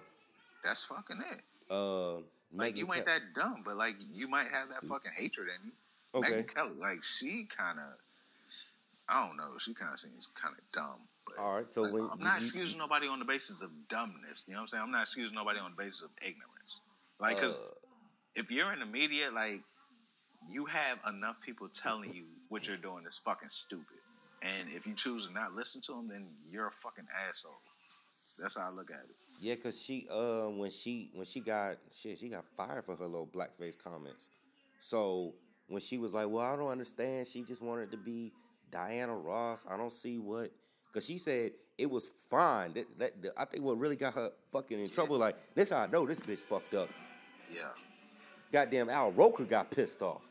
[0.62, 1.40] That's fucking it.
[1.70, 2.20] uh, uh,
[2.53, 5.48] Like, Megyn you ain't Ke- that dumb, but like, you might have that fucking hatred
[5.48, 5.72] in you.
[6.14, 6.42] Okay.
[6.42, 7.87] Megyn Kelly, like, she kind of,
[9.09, 9.59] I don't know.
[9.59, 11.01] She kind of seems kind of dumb.
[11.27, 13.71] But All right, so like, when I'm not you- excusing nobody on the basis of
[13.88, 14.45] dumbness.
[14.47, 14.83] You know what I'm saying?
[14.85, 16.81] I'm not excusing nobody on the basis of ignorance.
[17.21, 17.64] Like, cause uh,
[18.35, 19.61] if you're in the media, like
[20.51, 23.99] you have enough people telling you what you're doing is fucking stupid,
[24.43, 27.53] and if you choose to not listen to them, then you're a fucking asshole.
[28.38, 29.17] That's how I look at it.
[29.40, 33.07] Yeah, cause she uh when she when she got shit, she got fired for her
[33.07, 34.29] little blackface comments.
[34.81, 35.35] So
[35.69, 38.33] when she was like, "Well, I don't understand," she just wanted to be
[38.75, 39.65] Diana Ross.
[39.71, 40.51] I don't see what,
[40.93, 42.73] cause she said it was fine.
[42.75, 45.17] That, that, that- I think what really got her fucking in trouble.
[45.17, 46.89] Like this, how I know this bitch fucked up.
[47.49, 47.69] Yeah,
[48.53, 50.23] goddamn Al Roker got pissed off.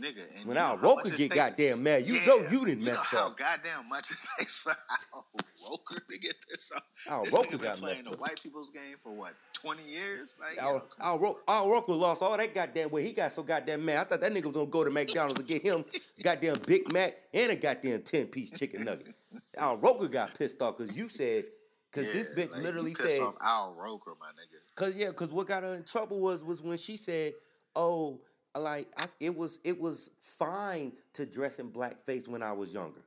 [0.00, 2.80] Nigga, and When Al know Roker get takes- goddamn mad, you Yeah, know you didn't
[2.82, 3.38] you know how up.
[3.38, 4.74] goddamn much it takes for
[5.14, 5.24] Al
[5.70, 6.82] Roker to get pissed off.
[7.08, 8.18] Al this Roker got playing messed the up.
[8.20, 10.36] white people's game for what twenty years?
[10.40, 13.06] Like, yo, Al, Al, Ro- Al Roker lost all that goddamn weight.
[13.06, 13.98] He got so goddamn mad.
[13.98, 15.84] I thought that nigga was gonna go to McDonald's and get him
[16.24, 19.14] goddamn Big Mac and a goddamn 10 piece chicken nugget.
[19.56, 21.44] Al Roker got pissed off because you said,
[21.92, 24.58] because this bitch like, literally said, Al Roker, my nigga.
[24.74, 27.34] Cause yeah, cause what got her in trouble was was when she said,
[27.76, 28.20] "Oh,
[28.60, 33.00] like I, it was it was fine to dress in blackface when I was younger."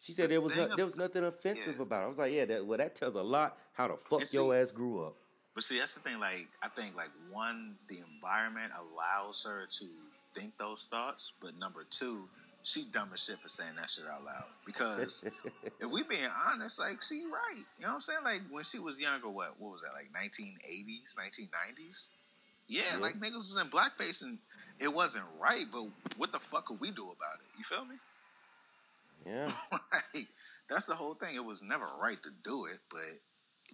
[0.00, 1.82] She said The there was no, there was nothing offensive yeah.
[1.82, 2.06] about it.
[2.06, 4.54] I was like, yeah, that well that tells a lot how the fuck see- your
[4.54, 5.14] ass grew up.
[5.54, 6.18] But see, that's the thing.
[6.18, 9.86] Like, I think like one, the environment allows her to
[10.34, 12.26] think those thoughts, but number two,
[12.62, 14.44] she dumb as shit for saying that shit out loud.
[14.64, 15.24] Because
[15.80, 17.64] if we being honest, like she right.
[17.78, 18.20] You know what I'm saying?
[18.24, 19.92] Like when she was younger, what what was that?
[19.94, 22.06] Like 1980s, 1990s?
[22.72, 24.38] Yeah, like niggas was in blackface and
[24.80, 25.66] it wasn't right.
[25.70, 25.84] But
[26.16, 27.48] what the fuck could we do about it?
[27.58, 27.96] You feel me?
[29.26, 29.52] yeah,
[30.14, 30.28] like
[30.70, 31.34] that's the whole thing.
[31.34, 33.02] It was never right to do it, but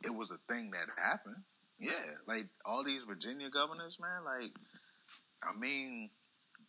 [0.05, 1.37] it was a thing that happened.
[1.79, 1.93] Yeah,
[2.27, 4.25] like all these Virginia governors, man.
[4.25, 4.51] Like,
[5.45, 6.11] I mean,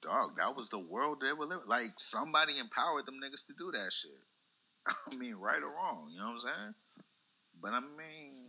[0.04, 1.66] dog, that was the world they were living.
[1.68, 4.12] Like somebody empowered them niggas to do that shit.
[5.12, 6.74] I mean, right or wrong, you know what I'm saying?
[7.60, 8.49] But I mean,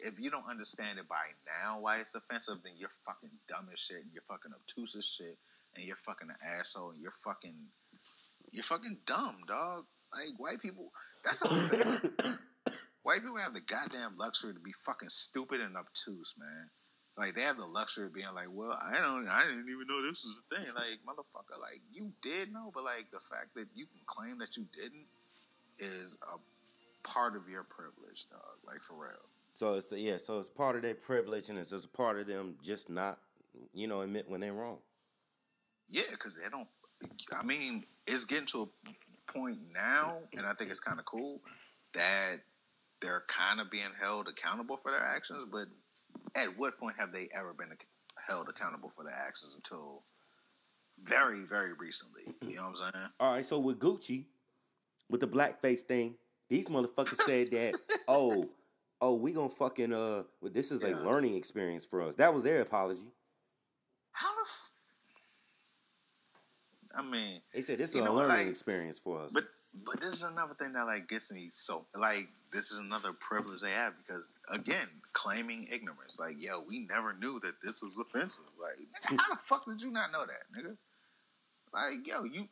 [0.00, 1.24] if you don't understand it by
[1.62, 5.04] now why it's offensive, then you're fucking dumb as shit, and you're fucking obtuse as
[5.04, 5.38] shit,
[5.74, 7.54] and you're fucking an asshole, and you're fucking,
[8.52, 9.84] you're fucking dumb, dog.
[10.12, 10.92] Like white people,
[11.24, 12.38] that's whole thing.
[13.02, 16.70] White people have the goddamn luxury to be fucking stupid and obtuse, man.
[17.16, 20.02] Like they have the luxury of being like, "Well, I don't, I didn't even know
[20.02, 23.66] this was a thing." Like, motherfucker, like you did know, but like the fact that
[23.74, 25.06] you can claim that you didn't
[25.78, 26.36] is a
[27.08, 28.58] part of your privilege, dog.
[28.66, 29.24] Like for real.
[29.56, 32.18] So it's the, yeah, so it's part of their privilege and it's just a part
[32.18, 33.18] of them just not,
[33.72, 34.76] you know, admit when they're wrong.
[35.88, 36.68] Yeah, because they don't.
[37.32, 41.40] I mean, it's getting to a point now, and I think it's kind of cool
[41.94, 42.40] that
[43.00, 45.46] they're kind of being held accountable for their actions.
[45.50, 45.68] But
[46.34, 47.68] at what point have they ever been
[48.26, 50.02] held accountable for their actions until
[51.02, 52.24] very, very recently?
[52.42, 53.06] You know what I'm saying?
[53.20, 54.26] All right, so with Gucci,
[55.08, 56.16] with the blackface thing,
[56.50, 57.74] these motherfuckers said that,
[58.08, 58.50] oh,
[59.00, 62.14] oh, we gonna fucking uh, well, this is a learning experience for us.
[62.16, 63.12] That was their apology.
[64.12, 64.42] How the?
[64.42, 64.72] F-
[66.98, 69.30] I mean, They said this is a know learning like, experience for us.
[69.32, 69.44] But
[69.84, 73.60] but this is another thing that like gets me so like this is another privilege
[73.60, 78.44] they have because again claiming ignorance like yo we never knew that this was offensive
[78.60, 80.76] like nigga, how the fuck did you not know that nigga
[81.74, 82.48] like yo you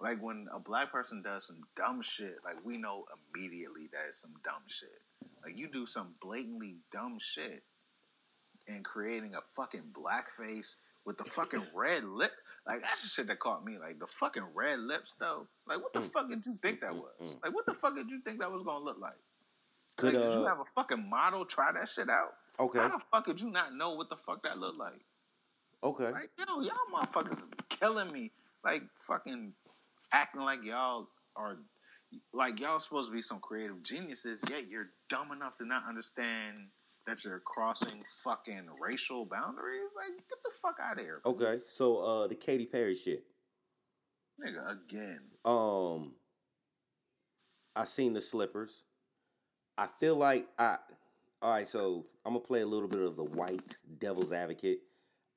[0.00, 4.20] like when a black person does some dumb shit like we know immediately that it's
[4.20, 5.00] some dumb shit
[5.44, 7.62] like you do some blatantly dumb shit
[8.68, 12.32] and creating a fucking blackface with the fucking red lip.
[12.66, 13.78] Like that's the shit that caught me.
[13.78, 15.46] Like the fucking red lips though.
[15.66, 16.10] Like what the Mm.
[16.12, 17.14] fuck did you think that Mm, was?
[17.22, 17.42] mm, mm.
[17.42, 19.16] Like what the fuck did you think that was gonna look like?
[19.96, 22.34] Could like, did you uh, have a fucking model try that shit out?
[22.60, 25.00] okay, How the fuck did you not know what the fuck that looked like?
[25.82, 28.30] okay, Like yo, y'all motherfuckers is killing me.
[28.62, 29.54] Like fucking
[30.12, 31.58] acting like y'all are
[32.32, 36.56] like y'all supposed to be some creative geniuses, yet you're dumb enough to not understand
[37.06, 39.90] that you're crossing fucking racial boundaries.
[39.96, 41.60] Like get the fuck out of here, okay.
[41.66, 43.24] So uh, the Katy Perry shit.
[44.44, 44.72] nigga.
[44.72, 46.12] Again, Um,
[47.76, 48.82] I seen the slippers.
[49.76, 50.78] I feel like I.
[51.40, 54.80] All right, so I'm gonna play a little bit of the white devil's advocate.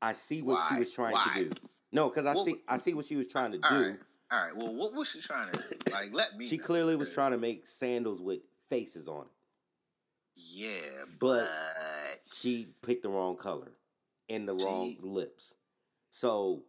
[0.01, 1.31] I see what she was trying Why?
[1.37, 1.51] to do.
[1.91, 3.63] No, because I What see I see what she was trying to do.
[3.69, 3.99] right,
[4.31, 4.55] all right.
[4.55, 5.91] Well, what was she trying to do?
[5.91, 6.13] like?
[6.13, 6.47] Let me.
[6.49, 8.39] She know, clearly was trying to make sandals with
[8.69, 9.31] faces on it.
[10.35, 10.69] Yeah,
[11.19, 13.71] But but She picked the wrong color
[14.29, 15.53] and the wrong lips.
[16.09, 16.63] So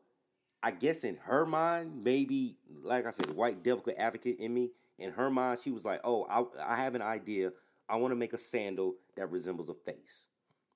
[0.62, 4.70] I guess in her mind, maybe like I said, the white devil advocate in me,
[4.98, 7.52] in her mind, she was like, "Oh, I, I have an idea.
[7.88, 10.28] I want to make a sandal that resembles a face."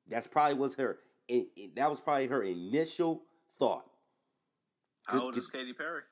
[0.09, 0.99] That's probably was her.
[1.29, 3.23] in- that was probably her initial
[3.59, 3.85] thought.
[5.05, 6.03] How old is Katy Perry?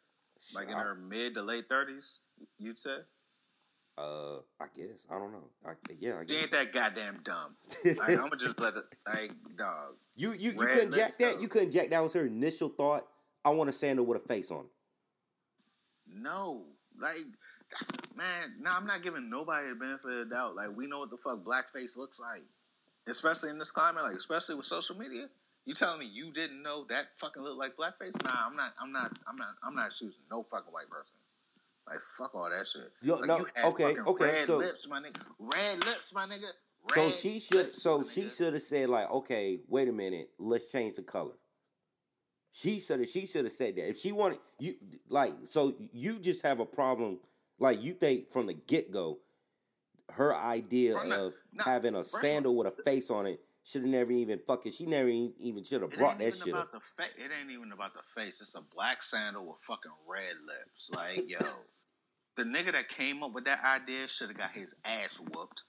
[0.54, 2.18] Like in I- her mid to late thirties,
[2.58, 2.96] you'd say.
[3.96, 5.44] Uh, I guess I don't know.
[5.64, 7.54] I, yeah, I She ain't that goddamn dumb.
[7.84, 8.84] Like, I'm gonna just let it.
[9.06, 9.94] Like, dog.
[10.16, 11.40] you you you couldn't jack lips, that.
[11.40, 11.90] You couldn't jack.
[11.90, 13.06] That was her initial thought.
[13.44, 14.70] I want a sandal with a face on it.
[16.12, 16.64] No,
[17.00, 17.24] like
[17.70, 18.54] that's man.
[18.60, 20.56] Nah, I'm not giving nobody the benefit of the doubt.
[20.56, 22.42] Like, we know what the fuck blackface looks like,
[23.06, 24.02] especially in this climate.
[24.02, 25.28] Like, especially with social media.
[25.66, 28.22] You telling me you didn't know that fucking looked like blackface?
[28.22, 28.74] Nah, I'm not.
[28.80, 29.12] I'm not.
[29.26, 29.54] I'm not.
[29.62, 31.16] I'm not choosing no fucking white person.
[31.86, 32.92] Like, fuck all that shit.
[33.02, 35.20] Yo, Like, no, you had okay, okay, Red so- lips, my nigga.
[35.38, 36.46] Red lips, my nigga.
[36.94, 37.56] Red So she should.
[37.56, 41.32] lips, So she should have said like, okay, wait a minute, let's change the color.
[42.52, 43.08] She should have.
[43.08, 43.88] She should have said that.
[43.88, 44.74] If she wanted you,
[45.08, 47.18] like, so you just have a problem.
[47.58, 49.18] Like you think from the get go,
[50.12, 53.82] her idea of having a first of all, sandal with a face on it should
[53.82, 54.72] have never even fucking.
[54.72, 56.70] She never even should have brought that shit up.
[56.70, 57.08] the face.
[57.16, 58.42] It ain't even about the face.
[58.42, 60.90] It's a black sandal with fucking red lips.
[60.94, 61.38] Like, yo,
[62.36, 65.62] the nigga that came up with that idea should have got his ass whooped.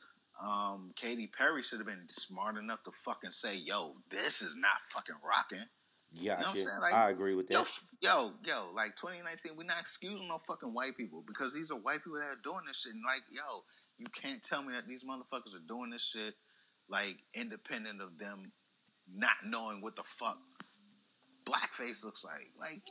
[0.46, 4.78] Um, Katy Perry should have been smart enough to fucking say, "Yo, this is not
[4.94, 5.66] fucking rocking."
[6.12, 6.68] Yeah, what I'm saying?
[6.82, 7.66] Like, I agree with that.
[8.02, 12.04] yo, yo, like 2019, we're not excusing no fucking white people because these are white
[12.04, 12.94] people that are doing this shit.
[12.94, 13.64] And like, yo,
[13.98, 16.36] you can't tell me that these motherfuckers are doing this shit
[16.90, 18.52] like independent of them
[19.14, 20.38] not knowing what the fuck
[21.46, 22.50] blackface looks like.
[22.60, 22.82] Like,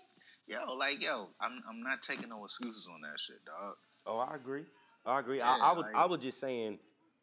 [0.47, 3.75] yo, like, yo, I'm I'm not taking no excuses on that shit, dog.
[4.07, 4.65] Oh, I agree.
[5.07, 5.39] I agree.
[5.39, 5.83] Yeah, I, I was.
[5.83, 6.79] like- I was just saying.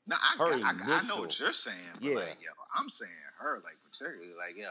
[0.08, 2.16] No, I, Her I, I, I know what you're saying, but Yeah.
[2.16, 4.64] like, yo, I'm saying her, like, particularly, like, yo,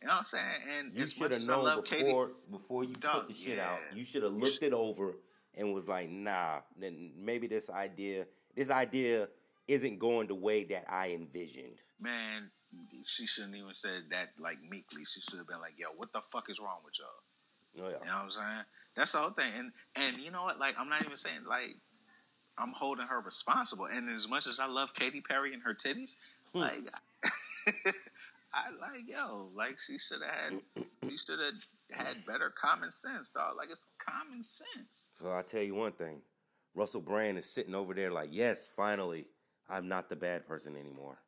[0.00, 0.44] you know what I'm saying?
[0.78, 3.78] And You should have known before Katie, before you Dog, put the shit out.
[3.94, 5.16] You should have looked it over
[5.54, 8.26] and was like, nah, then maybe this idea
[8.56, 9.28] this idea
[9.72, 11.80] isn't going the way that I envisioned.
[12.00, 12.50] man,
[13.04, 15.04] she shouldn't even said that like meekly.
[15.04, 17.98] She should have been like, "Yo, what the fuck is wrong with y'all?" Oh, yeah.
[18.00, 18.64] You know what I'm saying?
[18.96, 19.50] That's the whole thing.
[19.58, 20.58] And and you know what?
[20.58, 21.76] Like, I'm not even saying like
[22.58, 23.86] I'm holding her responsible.
[23.86, 26.16] And as much as I love Katy Perry and her titties,
[26.52, 26.60] Hmm.
[26.60, 26.94] like
[28.54, 30.60] I like yo, like she should have had,
[31.08, 31.54] she should have
[32.06, 33.56] had better common sense, dog.
[33.56, 35.10] Like it's common sense.
[35.20, 36.20] So I'll tell you one thing.
[36.74, 39.26] Russell Brand is sitting over there like, yes, finally,
[39.68, 41.18] I'm not the bad person anymore.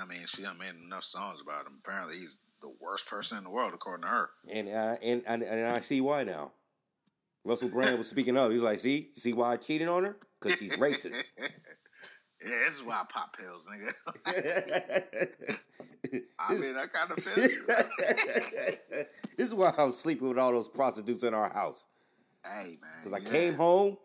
[0.00, 1.80] I mean, she done made enough songs about him.
[1.84, 4.30] Apparently, he's the worst person in the world, according to her.
[4.50, 6.52] And uh, and, and and I see why now.
[7.44, 8.50] Russell Brand was speaking up.
[8.50, 10.16] He was like, see, see why I cheated on her?
[10.40, 11.22] Because she's racist.
[11.38, 11.48] yeah,
[12.40, 13.92] this is why I pop pills, nigga.
[16.38, 17.66] I mean, I kind of feel you.
[19.36, 21.86] this is why I was sleeping with all those prostitutes in our house.
[22.44, 22.90] hey, man.
[23.02, 23.30] Because I yeah.
[23.30, 23.96] came home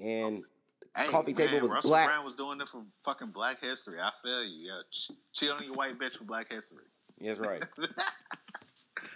[0.00, 0.44] and
[0.94, 2.06] Hey, coffee table was Russell black.
[2.08, 3.98] Brand was doing it for fucking Black History.
[3.98, 4.68] I feel you.
[4.68, 6.84] Yeah, ch- cheat on your white bitch for Black History.
[7.20, 7.64] that's right.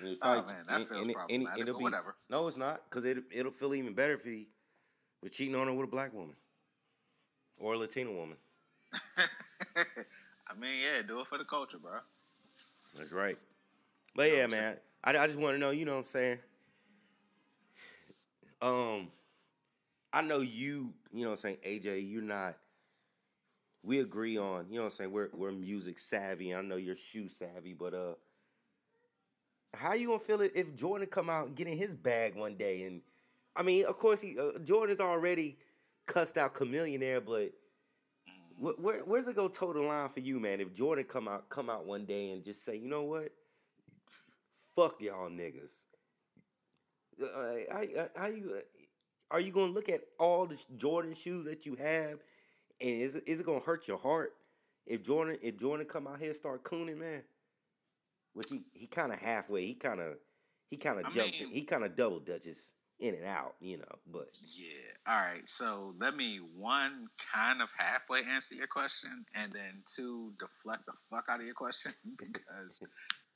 [0.03, 2.17] It's Oh, man, that and- feels and it- and it- problematic, it'll be- whatever.
[2.29, 4.49] No, it's not, because it, it'll feel even better if he
[5.23, 6.35] was cheating on her with a black woman
[7.57, 8.37] or a Latina woman.
[9.77, 11.93] I mean, yeah, do it for the culture, bro.
[12.97, 13.39] That's right.
[14.15, 16.39] But yeah, man, I, I just want to know, you know what I'm saying?
[18.61, 19.09] Um,
[20.17, 22.57] I know you, you know what I'm saying, AJ, you're not,
[23.83, 26.55] we agree on, you know what I'm saying, we're, we're music savvy.
[26.55, 28.15] I know you're shoe savvy, but uh,
[29.75, 32.55] how you gonna feel it if Jordan come out and get in his bag one
[32.55, 32.85] day?
[32.85, 33.03] And
[33.55, 35.59] I mean, of course, he uh, Jordan's already
[36.07, 37.53] cussed out Chamillionaire, but
[38.59, 40.63] wh- where, where's it go toe the line for you, man?
[40.63, 43.33] If Jordan come out come out one day and just say, you know what,
[44.75, 45.75] fuck y'all niggas.
[47.23, 48.61] Uh, how, how you uh,
[49.31, 52.21] are you gonna look at all the Jordan shoes that you have,
[52.81, 54.35] and is it, is it gonna hurt your heart
[54.87, 57.23] if Jordan if Jordan come out here and start cooning, man?
[58.35, 60.17] Which he he kind of halfway, he kind of
[60.71, 63.79] he kind of jumps, mean- in, he kind of double dutches in and out, you
[63.79, 63.99] know.
[64.07, 64.67] But Yeah.
[65.07, 65.47] All right.
[65.47, 70.93] So let me one kind of halfway answer your question, and then two deflect the
[71.11, 72.83] fuck out of your question because,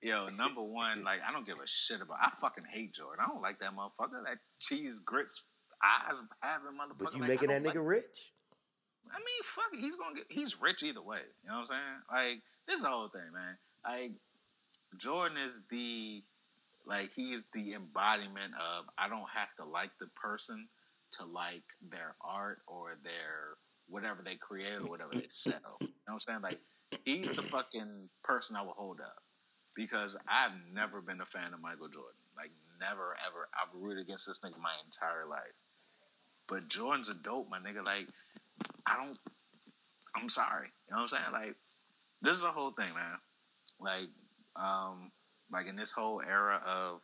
[0.02, 2.18] yo, number one, like I don't give a shit about.
[2.20, 3.24] I fucking hate Jordan.
[3.24, 4.24] I don't like that motherfucker.
[4.24, 5.44] That cheese grits
[5.82, 6.98] eyes having motherfucker.
[7.04, 8.32] but you like, making that nigga like- rich.
[9.12, 9.80] I mean, fuck it.
[9.80, 10.26] He's gonna get.
[10.28, 11.18] He's rich either way.
[11.42, 12.02] You know what I'm saying?
[12.12, 13.56] Like this is the whole thing, man.
[13.84, 14.12] Like
[14.96, 16.22] Jordan is the
[16.86, 20.68] like he is the embodiment of I don't have to like the person
[21.12, 23.56] to like their art or their
[23.88, 25.78] whatever they create or whatever they sell.
[25.80, 26.42] You know what I'm saying?
[26.42, 26.60] Like
[27.04, 29.22] he's the fucking person I will hold up
[29.74, 32.20] because I've never been a fan of Michael Jordan.
[32.36, 33.48] Like never ever.
[33.54, 35.54] I've rooted against this nigga my entire life.
[36.50, 37.84] But Jordan's a dope, my nigga.
[37.84, 38.08] Like
[38.86, 39.16] I don't.
[40.16, 40.66] I'm sorry.
[40.88, 41.32] You know what I'm saying?
[41.32, 41.54] Like,
[42.20, 43.16] this is a whole thing, man.
[43.78, 44.08] Like,
[44.56, 45.12] um,
[45.52, 47.00] like in this whole era of,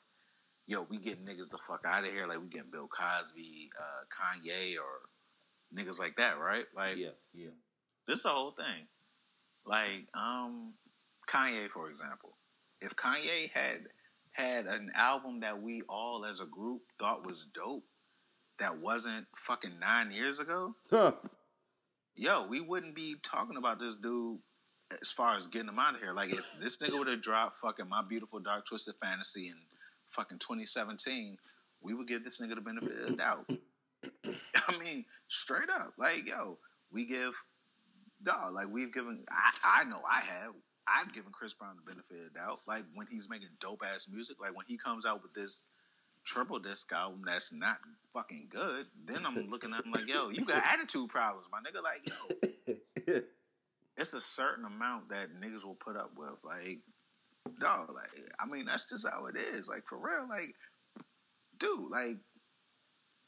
[0.67, 2.27] yo, we getting niggas the fuck out of here.
[2.27, 6.65] Like, we getting Bill Cosby, uh, Kanye, or niggas like that, right?
[6.77, 7.51] Like, Yeah, yeah.
[8.09, 8.89] this is the whole thing.
[9.65, 10.75] Like, um,
[11.29, 12.37] Kanye, for example.
[12.81, 13.83] If Kanye had
[14.33, 17.85] had an album that we all as a group thought was dope,
[18.59, 21.13] that wasn't fucking nine years ago, Huh.
[22.15, 24.39] yo, we wouldn't be talking about this dude
[25.03, 26.13] as far as getting him out of here.
[26.13, 29.57] Like, if this nigga would have dropped fucking My Beautiful Dark Twisted Fantasy in
[30.11, 31.37] fucking 2017,
[31.83, 33.51] we would give this nigga the benefit of the doubt.
[34.69, 35.93] I mean, straight up.
[35.99, 36.59] Like, yo,
[36.91, 37.35] we give
[38.23, 39.25] dog, like we've given.
[39.31, 40.55] I, I know I have.
[40.89, 42.61] I've given Chris Brown the benefit of the doubt.
[42.67, 45.67] Like when he's making dope ass music, like when he comes out with this
[46.27, 47.79] triple disc album that's not
[48.13, 51.83] fucking good, then I'm looking at him like, yo, you got attitude problems, my nigga.
[51.83, 53.21] Like, yo,
[53.97, 56.35] it's a certain amount that niggas will put up with.
[56.45, 56.81] Like,
[57.61, 59.69] dog, like, I mean, that's just how it is.
[59.69, 60.55] Like, for real, like,
[61.59, 62.17] dude, like,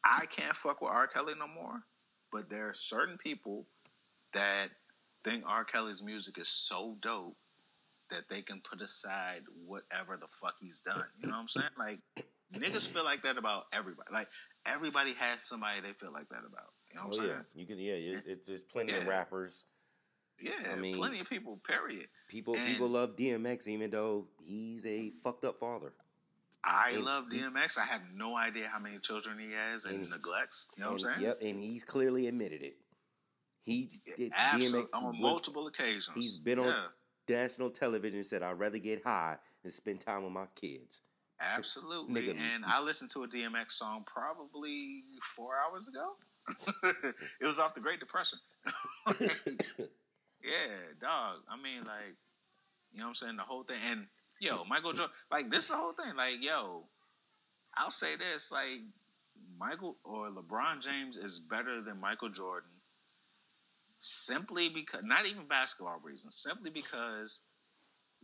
[0.04, 1.06] I can't fuck with R.
[1.06, 1.82] Kelly no more.
[2.30, 3.64] But there are certain people
[4.34, 4.68] that
[5.24, 5.64] think R.
[5.64, 7.36] Kelly's music is so dope
[8.10, 11.04] that they can put aside whatever the fuck he's done.
[11.20, 11.66] You know what I'm saying?
[11.78, 12.00] Like,
[12.54, 14.08] niggas feel like that about everybody.
[14.12, 14.28] Like,
[14.66, 16.72] everybody has somebody they feel like that about.
[16.90, 17.44] You know what I'm oh, saying?
[17.54, 17.78] yeah, you can.
[17.78, 19.64] Yeah, it, it's there's plenty of rappers.
[20.40, 21.60] Yeah, I mean- plenty of people.
[21.66, 22.06] Period.
[22.28, 25.92] People And- people love DMX even though he's a fucked up father.
[26.64, 27.78] I And love he- DMX.
[27.78, 30.68] I have no idea how many children he has and, And- neglects.
[30.76, 31.26] You know and, what I'm saying?
[31.26, 32.76] Yep, and he's clearly admitted it.
[33.62, 34.32] He did.
[34.32, 36.10] DMX on was- multiple occasions.
[36.14, 36.86] he's been on- Yeah,
[37.28, 41.02] national television and said I'd rather get high than spend time with my kids.
[41.40, 42.22] Absolutely.
[42.22, 45.02] Nigga- and I listened to a DMX song probably
[45.36, 46.16] four hours ago.
[47.40, 48.38] it was off the Great Depression.
[49.20, 51.38] yeah, dog.
[51.50, 52.16] I mean, like,
[52.92, 53.36] you know what I'm saying?
[53.36, 53.76] The whole thing.
[53.84, 54.06] And,
[54.40, 56.16] yo, Michael Jordan, like, this is the whole thing.
[56.16, 56.84] Like, yo,
[57.76, 58.50] I'll say this.
[58.50, 58.80] Like,
[59.58, 62.70] Michael or LeBron James is better than Michael Jordan
[64.00, 67.40] simply because, not even basketball reasons, simply because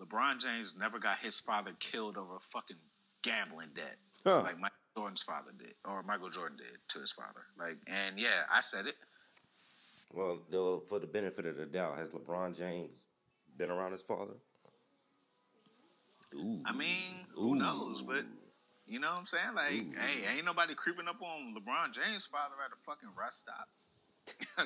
[0.00, 2.76] LeBron James never got his father killed over a fucking
[3.24, 4.42] gambling debt Huh.
[4.42, 7.44] like Michael Jordan's father did, or Michael Jordan did to his father.
[7.58, 8.94] Like, and yeah, I said it.
[10.12, 12.90] well, though, for the benefit of the doubt, has LeBron James
[13.58, 14.34] been around his father?
[16.34, 16.62] Ooh.
[16.64, 17.56] I mean, who Ooh.
[17.56, 18.02] knows?
[18.02, 18.24] But
[18.86, 19.54] you know what I'm saying?
[19.54, 19.92] Like, Ooh.
[20.00, 23.68] hey, ain't nobody creeping up on LeBron James' father at a fucking rest stop,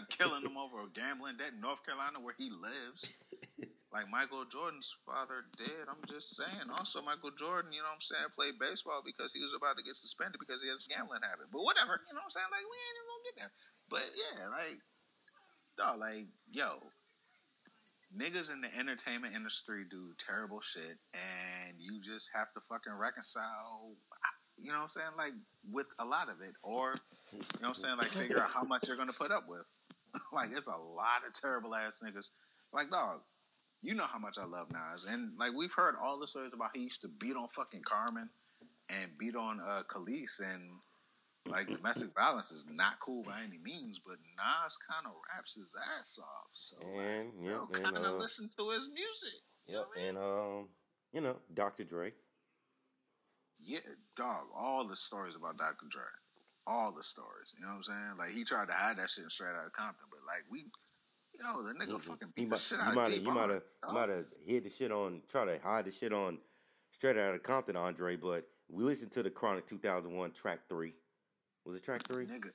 [0.19, 3.23] killing him over a gambling debt in North Carolina where he lives.
[3.89, 5.89] Like Michael Jordan's father did.
[5.89, 6.69] I'm just saying.
[6.77, 9.85] Also, Michael Jordan, you know what I'm saying, played baseball because he was about to
[9.87, 11.49] get suspended because he has a gambling habit.
[11.49, 12.53] But whatever, you know what I'm saying?
[12.53, 13.53] Like, we ain't even gonna get there.
[13.89, 14.79] But yeah, like,
[15.81, 16.85] dog, like, yo,
[18.13, 23.97] niggas in the entertainment industry do terrible shit, and you just have to fucking reconcile.
[24.57, 25.15] You know what I'm saying?
[25.17, 25.35] Like
[25.71, 26.97] with a lot of it, or
[27.33, 27.97] you know what I'm saying?
[27.99, 29.65] Like figure out how much you're gonna put up with.
[30.33, 32.31] like it's a lot of terrible ass niggas.
[32.73, 33.21] Like dog,
[33.83, 36.71] you know how much I love Nas, and like we've heard all the stories about
[36.75, 38.29] he used to beat on fucking Carmen
[38.89, 40.71] and beat on uh Kelis, and
[41.49, 45.71] like domestic violence is not cool by any means, but Nas kind of raps his
[45.99, 49.41] ass off, so And, and, kind of uh, listen to his music.
[49.69, 50.09] Know Yep, I mean?
[50.09, 50.69] and um,
[51.13, 51.85] you know, Dr.
[51.85, 52.13] Dre.
[53.61, 53.81] Yeah,
[54.17, 54.47] dog.
[54.55, 55.87] All the stories about Dr.
[55.91, 56.03] Dre,
[56.67, 57.53] all the stories.
[57.55, 58.15] You know what I'm saying?
[58.19, 60.65] Like he tried to hide that shit straight out of Compton, but like we,
[61.41, 63.51] yo, the nigga fucking You beat the might, shit you out might of you might
[63.51, 66.39] have, you might have hid the shit on, try to hide the shit on
[66.91, 68.17] straight out of Compton, Andre.
[68.17, 70.95] But we listened to the Chronic 2001 track three.
[71.65, 72.27] Was it track three?
[72.27, 72.51] Nigga,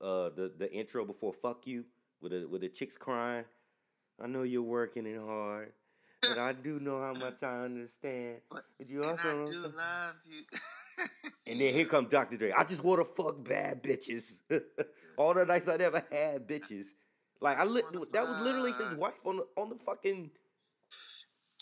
[0.00, 1.84] Uh, the the intro before "Fuck You"
[2.20, 3.44] with the with the chicks crying.
[4.20, 5.72] I know you're working it hard,
[6.22, 8.40] but I do know how much I understand.
[8.50, 10.42] But- But you and also I do love you.
[11.46, 12.36] And then here comes Dr.
[12.36, 12.50] Dre.
[12.50, 14.40] I just want to fuck bad bitches.
[15.16, 16.86] All the nights I never had bitches.
[17.40, 20.30] Like I, li- that was literally his wife on the on the fucking.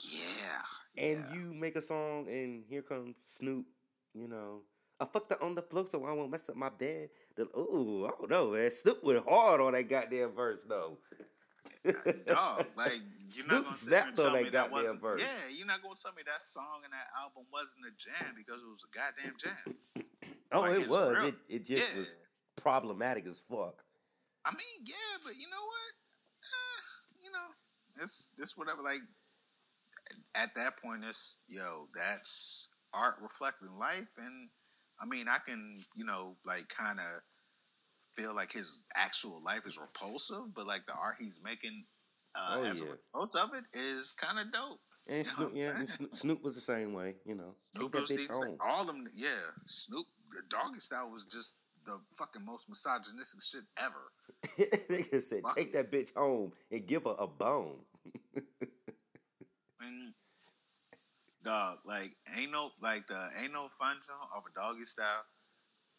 [0.02, 0.62] yeah,
[0.96, 1.34] And yeah.
[1.34, 3.66] you make a song, and here comes Snoop.
[4.14, 4.62] You know,
[4.98, 7.10] I fucked her on the floor so I won't mess up my bed.
[7.36, 8.70] The, ooh, I don't know, man.
[8.70, 10.98] Snoop went hard on that goddamn verse though.
[12.26, 12.64] dog.
[12.76, 12.92] Like
[13.28, 15.20] you're Snoop not gonna snapped on that me that goddamn verse.
[15.20, 18.62] Yeah, you're not gonna tell me that song and that album wasn't a jam because
[18.62, 20.04] it was a goddamn jam.
[20.52, 21.16] oh, Like, it was.
[21.18, 21.26] real.
[21.26, 21.98] It it just Yeah.
[21.98, 22.16] was
[22.56, 23.82] problematic as fuck.
[24.46, 25.92] I mean, yeah, but you know what?
[26.46, 26.80] Eh,
[27.24, 28.82] you know, it's it's whatever.
[28.82, 29.00] Like
[30.34, 34.48] at that point, it's yo, that's art reflecting life, and
[35.00, 37.22] I mean, I can you know like kind of
[38.14, 41.84] feel like his actual life is repulsive, but like the art he's making
[42.36, 44.80] uh, Oh, as a result of it is kind of dope.
[45.08, 45.88] And Yeah, Snoop, yeah, and.
[46.14, 47.14] Snoop, was the same way.
[47.24, 48.56] You know, take Snoop that bitch home.
[48.60, 49.28] All them, yeah.
[49.66, 51.54] Snoop, the doggy style was just
[51.86, 54.12] the fucking most misogynistic shit ever.
[54.90, 55.72] Nigga said, Fuck take it.
[55.74, 57.78] that bitch home and give her a bone.
[59.80, 60.14] And
[61.44, 65.22] dog, like ain't no like the ain't no fun joint of a doggy style.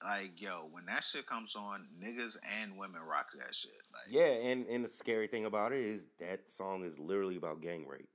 [0.03, 3.71] Like yo, when that shit comes on, niggas and women rock that shit.
[3.93, 7.61] Like Yeah, and, and the scary thing about it is that song is literally about
[7.61, 8.09] gang rape.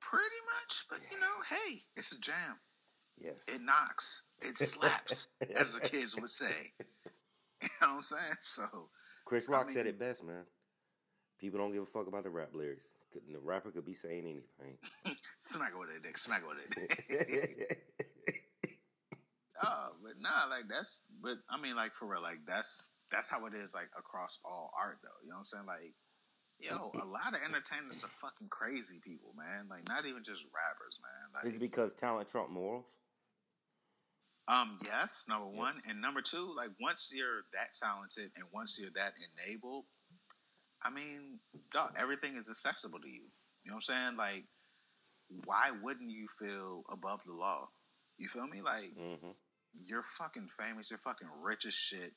[0.00, 0.84] pretty much.
[0.88, 2.56] But you know, hey, it's a jam.
[3.20, 3.46] Yes.
[3.48, 4.22] It knocks.
[4.40, 6.72] It slaps, as the kids would say.
[7.62, 8.36] You know what I'm saying?
[8.38, 8.88] So
[9.26, 10.44] Chris Rock I said it best, man.
[11.38, 12.86] People don't give a fuck about the rap lyrics.
[13.12, 14.78] The rapper could be saying anything.
[15.40, 16.16] smack with it, dick.
[16.16, 16.56] Smack with
[17.10, 17.78] it.
[19.62, 21.02] oh, but nah, like that's.
[21.22, 24.72] But I mean, like for real, like that's that's how it is, like across all
[24.78, 25.08] art, though.
[25.22, 25.66] You know what I'm saying?
[25.66, 25.94] Like,
[26.60, 29.66] yo, a lot of entertainers are fucking crazy people, man.
[29.68, 31.34] Like, not even just rappers, man.
[31.34, 32.86] Like, Is it because talent trump morals?
[34.50, 35.74] Um, yes, number one.
[35.88, 39.84] And number two, like once you're that talented and once you're that enabled,
[40.82, 41.38] I mean,
[41.72, 43.22] dog, everything is accessible to you.
[43.64, 44.16] You know what I'm saying?
[44.16, 44.44] Like,
[45.44, 47.68] why wouldn't you feel above the law?
[48.18, 48.60] You feel me?
[48.62, 49.30] Like, Mm-hmm.
[49.84, 52.12] you're fucking famous, you're fucking rich as shit.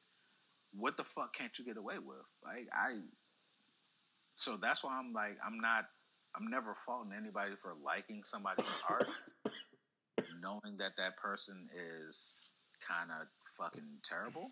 [0.73, 2.25] What the fuck can't you get away with?
[2.43, 2.93] Like, I.
[4.33, 5.85] So that's why I'm like, I'm not,
[6.35, 9.07] I'm never faulting anybody for liking somebody's art,
[10.43, 12.45] knowing that that person is
[12.85, 13.27] kind of
[13.57, 14.51] fucking terrible.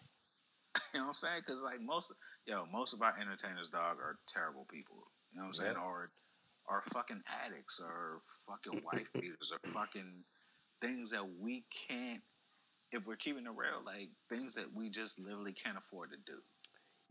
[0.94, 1.42] you know what I'm saying?
[1.46, 2.12] Because like most,
[2.46, 4.98] yo, most of our entertainers, dog, are terrible people.
[5.32, 5.78] You know what I'm saying?
[5.78, 6.12] Or,
[6.70, 10.24] are fucking addicts, or fucking wife beaters, or fucking
[10.82, 12.22] things that we can't.
[12.92, 16.40] If we're keeping it real, like things that we just literally can't afford to do.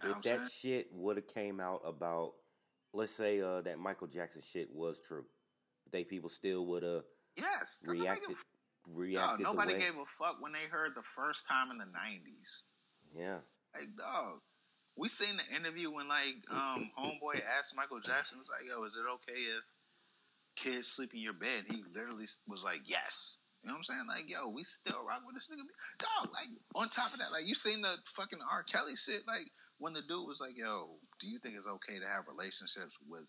[0.03, 0.49] You know If that saying?
[0.83, 2.33] shit would have came out about,
[2.93, 5.25] let's say uh, that Michael Jackson shit was true,
[5.91, 7.03] they people still would have
[7.37, 8.35] yes, nobody
[8.89, 9.81] reacted give- Dog, nobody way.
[9.81, 12.65] gave a fuck when they heard the first time in the '90s.
[13.15, 13.39] yeah,
[13.75, 14.41] Like, dog,
[14.97, 18.95] we seen the interview when like um homeboy asked Michael Jackson was like, "Yo, is
[18.97, 19.65] it okay if
[20.57, 24.07] kids sleep in your bed?" He literally was like, "Yes." You know what I'm saying?
[24.09, 25.69] Like, yo, we still rock with this nigga.
[25.99, 28.63] Dog, like, on top of that, like, you seen the fucking R.
[28.63, 29.27] Kelly shit?
[29.27, 32.97] Like, when the dude was like, yo, do you think it's okay to have relationships
[33.07, 33.25] with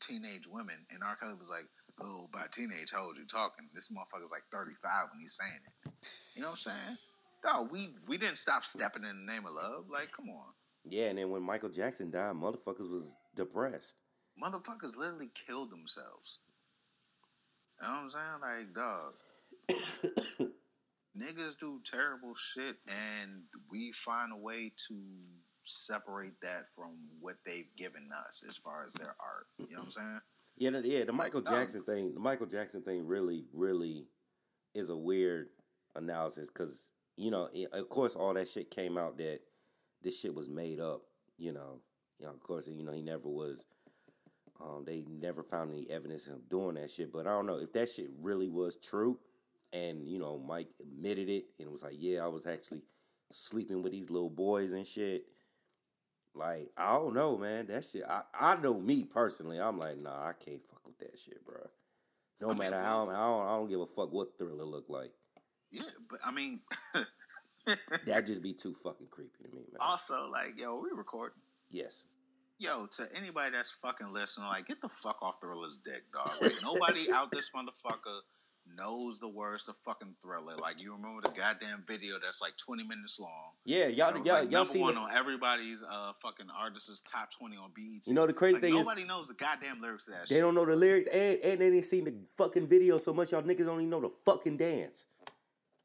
[0.00, 0.76] teenage women?
[0.90, 1.16] And R.
[1.16, 1.66] Kelly was like,
[2.02, 3.68] oh, by teenage hoes you talking.
[3.74, 5.92] This motherfucker's like 35 when he's saying it.
[6.34, 6.98] You know what I'm saying?
[7.42, 9.84] Dog, we, we didn't stop stepping in the name of love.
[9.90, 10.52] Like, come on.
[10.84, 11.06] yeah.
[11.08, 13.94] And then when Michael Jackson died, motherfuckers was depressed.
[14.42, 16.38] Motherfuckers literally killed themselves.
[17.80, 18.40] You know what I'm saying?
[18.42, 19.12] Like, dog.
[21.18, 24.94] niggas do terrible shit and we find a way to
[25.64, 29.46] separate that from what they've given us as far as their art.
[29.58, 30.20] You know what I'm saying?
[30.56, 31.04] Yeah, the, yeah.
[31.04, 31.50] The Michael No.
[31.50, 34.06] Jackson thing, the Michael Jackson thing, really, really
[34.74, 35.48] is a weird
[35.94, 39.40] analysis because you know, i- of course, all that shit came out that
[40.02, 41.02] this shit was made up.
[41.38, 41.80] You know,
[42.18, 43.64] you know, of course, you know, he never was.
[44.60, 47.12] Um, they never found any evidence of him doing that shit.
[47.12, 49.18] But I don't know if that shit really was true,
[49.72, 52.82] and you know, Mike admitted it and was like, "Yeah, I was actually
[53.32, 55.26] sleeping with these little boys and shit."
[56.36, 57.66] Like, I don't know, man.
[57.68, 59.58] That shit, I, I know me personally.
[59.58, 61.56] I'm like, nah, I can't fuck with that shit, bro.
[62.40, 64.86] No I mean, matter how, I don't, I don't give a fuck what thriller look
[64.88, 65.12] like.
[65.70, 66.60] Yeah, but I mean
[68.06, 69.80] That just be too fucking creepy to me, man.
[69.80, 71.40] also like, yo, we recording.
[71.70, 72.04] Yes.
[72.58, 76.30] Yo, to anybody that's fucking listening, like, get the fuck off Thriller's dick, dog.
[76.40, 78.20] Like, nobody out this motherfucker
[78.76, 80.56] knows the words to fucking Thriller.
[80.56, 83.30] Like, you remember the goddamn video that's like 20 minutes long.
[83.64, 87.30] Yeah, y'all, y'all, like, y'all number seen one the, on everybody's uh fucking artists' top
[87.38, 88.06] 20 on BET.
[88.06, 90.36] You know the crazy Like, thing is nobody knows the goddamn lyrics to that they
[90.36, 90.42] shit.
[90.42, 93.42] don't know the lyrics and, and they didn't seen the fucking video so much y'all
[93.42, 95.06] niggas don't even know the fucking dance.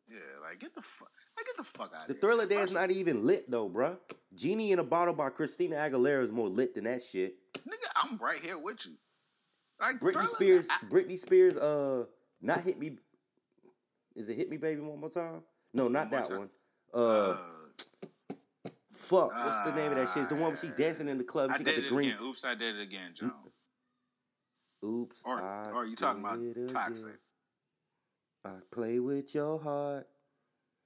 [0.09, 2.19] Yeah, like get the fuck, like get the fuck out The of here.
[2.19, 3.97] thriller dance not even lit though, bruh.
[4.35, 7.35] Genie in a Bottle by Christina Aguilera is more lit than that shit.
[7.67, 8.93] nigga, I'm right here with you.
[9.79, 12.05] Like Britney Spears, I- Britney Spears, uh,
[12.41, 12.97] not hit me.
[14.15, 15.41] Is it hit me, baby, one more time?
[15.73, 16.49] No, not One that one.
[16.93, 17.37] Uh, uh,
[18.91, 20.23] fuck, what's the name of that shit?
[20.23, 21.51] It's the one where she's uh, dancing in the club.
[21.53, 22.09] I She got did the green.
[22.11, 22.21] again.
[22.23, 23.31] Oops, I did it again, Joe.
[24.83, 27.05] Oops, Or, I or you talking about Toxic?
[27.05, 27.17] again.
[28.43, 30.07] I play with your heart.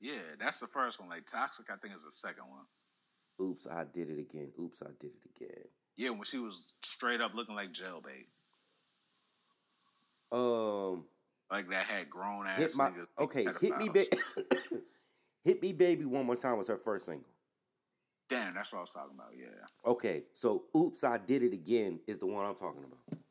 [0.02, 1.08] Yeah, that's the first one.
[1.10, 3.48] Like Toxic, I think is the second one.
[3.50, 4.52] Oops, I did it again.
[4.60, 5.64] Oops, I did it again.
[5.98, 8.28] Yeah, when she was straight up looking like jailbait,
[10.32, 11.06] Um,
[11.52, 13.08] like that had grown ass hit my niggas.
[13.20, 13.48] okay.
[13.62, 14.10] Hit me, baby.
[15.44, 16.06] hit me, baby.
[16.06, 17.28] One more time was her first single.
[18.28, 19.30] Damn, that's what I was talking about.
[19.38, 19.46] Yeah,
[19.86, 23.22] Okay, so "Oops, I Did It Again" is the one I'm talking about.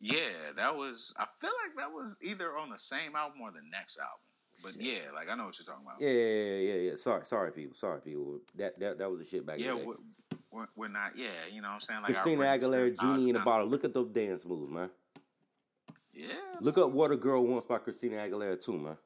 [0.00, 1.12] yeah, that was.
[1.18, 4.20] I feel like that was either on the same album or the next album.
[4.62, 4.82] But Shit.
[4.82, 6.00] yeah, like I know what you're talking about.
[6.00, 6.96] Yeah, yeah, yeah, yeah.
[6.96, 7.74] Sorry, sorry, people.
[7.74, 8.38] Sorry, people.
[8.56, 9.94] That that that was the shit back yeah, the we're,
[10.50, 11.16] we're, we're not.
[11.16, 12.02] Yeah, you know what I'm saying.
[12.02, 14.90] Like Christina Aguilera, "Genie in a Bottle." Look at those dance moves, man.
[16.14, 16.28] Yeah,
[16.60, 18.98] Look up "What a Girl Wants" by Christina Aguilera too, man.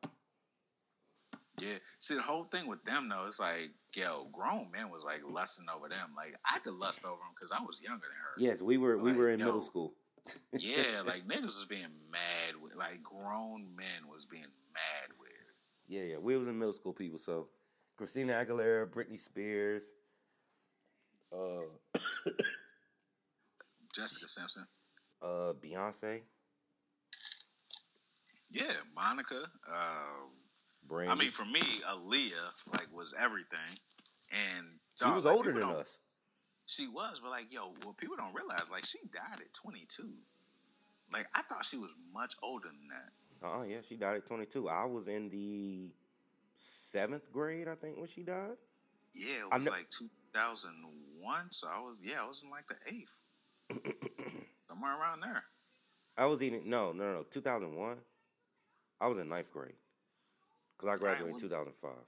[1.60, 1.74] yeah.
[2.00, 5.66] See, the whole thing with them though, it's like, yo, grown men was like lusting
[5.74, 6.10] over them.
[6.16, 8.50] Like I could lust over them because I was younger than her.
[8.50, 9.46] Yes, we were we Like, were in yo.
[9.46, 9.94] middle school.
[10.52, 15.30] yeah, like niggas was being mad with, like grown men was being mad with.
[15.86, 16.18] Yeah, yeah.
[16.18, 17.18] We was in middle school, people.
[17.20, 17.46] So
[17.96, 19.94] Christina Aguilera, Britney Spears.
[21.32, 21.60] Uh,
[23.94, 24.66] Jessica Simpson.
[25.22, 26.20] Uh, Beyonce,
[28.50, 29.42] Yeah, Monica.
[29.70, 30.26] Uh,
[30.88, 31.12] Brandy.
[31.12, 33.78] I mean, for me, Aaliyah like was everything,
[34.30, 35.98] and she was like, older than us.
[36.66, 40.08] She was, but like, yo, what people don't realize, like, she died at 22.
[41.12, 43.12] Like, I thought she was much older than that.
[43.42, 44.68] Oh yeah, she died at 22.
[44.68, 45.92] I was in the
[46.56, 48.56] seventh grade, I think, when she died.
[49.14, 51.46] Yeah, it I was kn- like 2001.
[51.50, 53.12] So I was, yeah, I was in like the eighth,
[54.68, 55.44] somewhere around there.
[56.16, 57.98] I was eating no, no, no, 2001.
[59.00, 59.74] I was in ninth grade
[60.76, 61.90] because I graduated in well- 2005.
[61.90, 62.04] All right,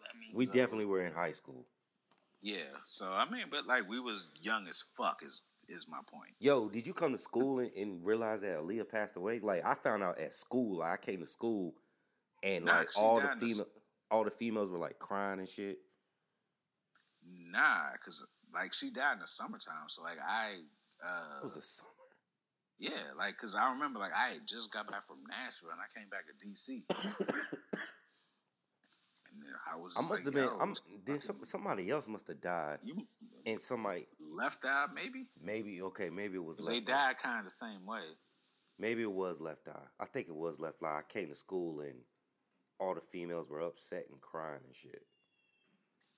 [0.00, 1.66] well, We I definitely were in high school.
[2.40, 5.22] Yeah, so I mean, but like we was young as fuck.
[5.24, 6.30] Is is my point?
[6.38, 9.40] Yo, did you come to school and, and realize that Aaliyah passed away?
[9.40, 10.78] Like I found out at school.
[10.78, 11.74] Like, I came to school
[12.42, 13.66] and Nah, like all the female,
[14.10, 15.78] all the females were like crying and shit.
[17.26, 18.24] Nah, cause
[18.54, 19.88] like she died in the summertime.
[19.88, 20.58] So like I,
[21.04, 21.90] uh, It was a summer.
[22.78, 25.98] Yeah, like cause I remember like I had just got back from Nashville and I
[25.98, 26.82] came back to DC.
[29.30, 29.94] And then I was.
[29.96, 30.48] I must like, have been.
[30.60, 30.74] I'm.
[31.04, 33.06] Then some, somebody else must have died, You
[33.46, 35.26] and somebody left eye maybe?
[35.40, 36.58] maybe okay, maybe it was.
[36.58, 38.00] Left they died kind of the same way.
[38.78, 39.88] Maybe it was Left Eye.
[39.98, 41.00] I think it was Left Eye.
[41.00, 41.96] I came to school and
[42.78, 45.02] all the females were upset and crying and shit.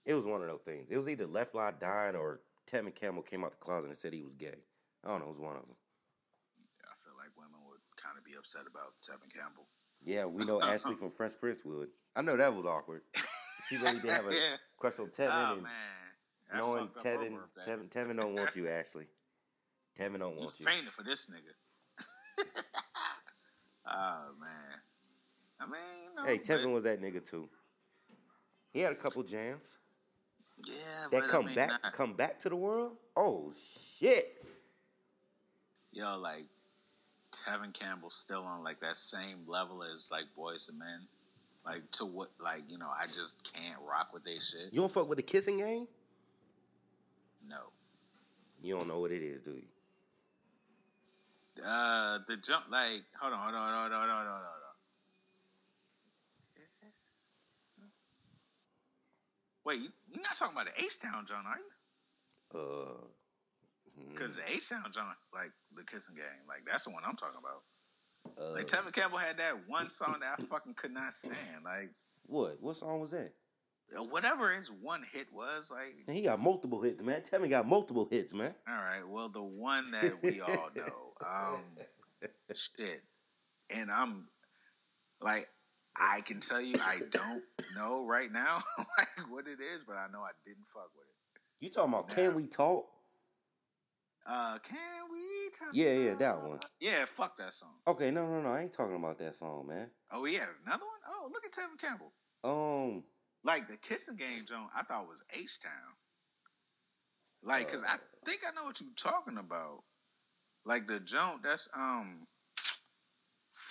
[0.05, 0.89] It was one of those things.
[0.91, 2.41] It was either Left Eye dying or
[2.71, 4.61] Tevin Campbell came out the closet and said he was gay.
[5.05, 5.27] I don't know.
[5.27, 5.77] It was one of them.
[6.85, 9.67] I feel like women would kind of be upset about Tevin Campbell.
[10.05, 11.89] Yeah, we know Ashley from Fresh Prince would.
[12.17, 13.03] I know that was awkward.
[13.69, 14.57] She really did have a yeah.
[14.79, 15.73] crush on Tevin Oh and man.
[16.51, 17.39] That knowing Tevin.
[17.67, 19.07] Tevin, Tevin don't want you, Ashley.
[19.99, 20.67] Tevin don't want you.
[20.67, 22.45] fainted for this nigga.
[23.87, 24.51] oh man.
[25.61, 27.49] I mean, you know, Hey, but- Tevin was that nigga too.
[28.73, 29.79] He had a couple jams
[30.65, 30.73] Yeah,
[31.11, 31.91] that but come I mean, back, nah.
[31.91, 32.93] come back to the world.
[33.17, 33.53] Oh
[33.99, 34.43] shit!
[35.93, 36.47] Yo, like
[37.33, 41.07] Tevin Campbell's still on like that same level as like Boyz II Men.
[41.65, 42.31] Like to what?
[42.41, 44.73] Like you know, I just can't rock with they shit.
[44.73, 45.87] You don't fuck with the kissing game?
[47.47, 47.59] No.
[48.63, 49.63] You don't know what it is, do you?
[51.65, 52.65] Uh, the jump.
[52.71, 54.51] Like, hold on, hold on, hold on, hold on, hold on, hold on.
[59.65, 62.59] Wait, you- you're not talking about the H Town John, are you?
[62.59, 63.07] Uh,
[64.09, 67.39] Because the H Town John, like the kissing game, like that's the one I'm talking
[67.39, 67.63] about.
[68.43, 71.65] uh, Like Tevin Campbell had that one song that I fucking could not stand.
[71.65, 71.91] Like
[72.27, 72.57] what?
[72.61, 73.33] What song was that?
[74.09, 77.23] whatever his one hit was, like Man, he got multiple hits, man.
[77.43, 78.55] He got multiple hits, man.
[78.69, 81.63] all right, well the one that we all know, um,
[82.55, 83.03] shit,
[83.69, 84.29] and I'm
[85.21, 85.49] like,
[85.97, 87.43] I can tell you, I don't
[87.77, 91.41] know right now like what it is, but I know I didn't fuck with it.
[91.65, 92.09] You talking about?
[92.11, 92.15] Nah.
[92.15, 92.87] Can we talk?
[94.27, 94.77] Uh, can
[95.11, 95.69] we talk?
[95.73, 96.61] Yeah, yeah, that one.
[96.79, 97.71] Yeah, fuck that song.
[97.87, 98.51] Okay, no, no, no.
[98.51, 99.89] I ain't talking about that song, man.
[100.13, 101.01] Oh, yeah, another one.
[101.09, 102.13] Oh, look at Tevin Campbell.
[102.45, 103.03] Um,
[103.45, 105.73] Like the kissing game Joan, I thought was H Town.
[107.43, 107.97] Like, cause I
[108.27, 109.83] think I know what you're talking about.
[110.67, 112.27] Like the joint that's um,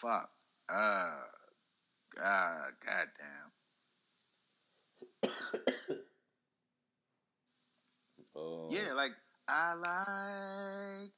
[0.02, 0.32] fuck,
[0.68, 1.22] uh,
[2.24, 3.52] uh, goddamn.
[8.36, 9.12] uh, Yeah, like
[9.52, 9.74] I
[11.02, 11.12] like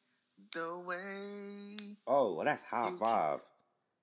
[0.54, 3.40] the way Oh, well, that's high five.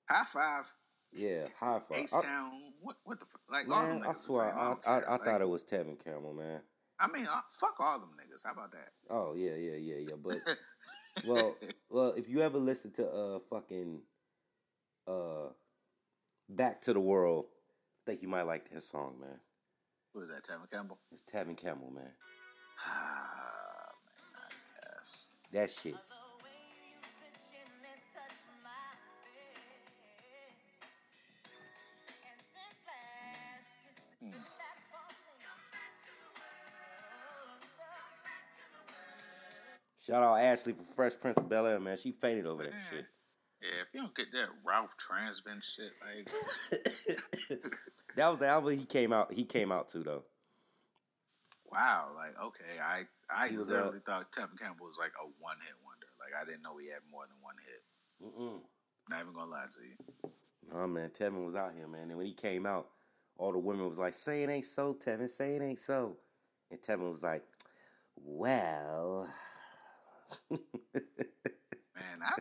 [0.09, 0.67] high five
[1.13, 1.99] Yeah, high five.
[1.99, 2.53] H I- Town.
[2.81, 3.41] What what the fuck?
[3.51, 4.59] like man, I swear, same.
[4.59, 5.19] I, I, I, care.
[5.27, 6.61] thought it was Tevin Campbell, man.
[7.01, 8.43] I mean, uh, fuck all them niggas.
[8.45, 8.93] How about that?
[9.11, 10.15] Oh yeah, yeah, yeah, yeah.
[10.23, 10.37] But
[11.27, 11.57] well,
[11.91, 14.01] well, if you ever listen to uh fucking
[15.07, 15.49] uh
[16.51, 17.47] Back to the World,
[18.07, 19.41] I think you might like that song, man.
[20.15, 20.45] Who is that?
[20.45, 20.99] Tevin Campbell.
[21.11, 22.11] It's Tevin Campbell, man.
[22.87, 23.48] Ah, I.
[25.53, 25.95] That shit.
[34.21, 34.31] Hmm.
[40.05, 41.97] Shout out Ashley for Fresh Prince of Bel Air, man.
[41.99, 42.81] She fainted over that Man.
[42.91, 43.05] shit.
[43.61, 47.61] Yeah, if you don't get that Ralph Tresvant shit, like,
[48.17, 49.33] that was the album he came out.
[49.33, 50.25] He came out to though.
[51.73, 55.57] Wow, like, okay, I I He was, literally thought Tevin Campbell was like a one
[55.65, 56.07] hit wonder.
[56.19, 57.83] Like, I didn't know he had more than one hit.
[58.25, 58.61] Mm-mm.
[59.09, 60.33] Not even gonna lie to you.
[60.75, 62.09] Oh man, Tevin was out here, man.
[62.09, 62.89] And when he came out,
[63.39, 65.31] all the women was like, "Say it ain't so, Tevin.
[65.31, 66.17] Say it ain't so."
[66.71, 67.45] And Tevin was like,
[68.17, 69.29] "Well."
[70.51, 70.61] Man,
[72.23, 72.35] I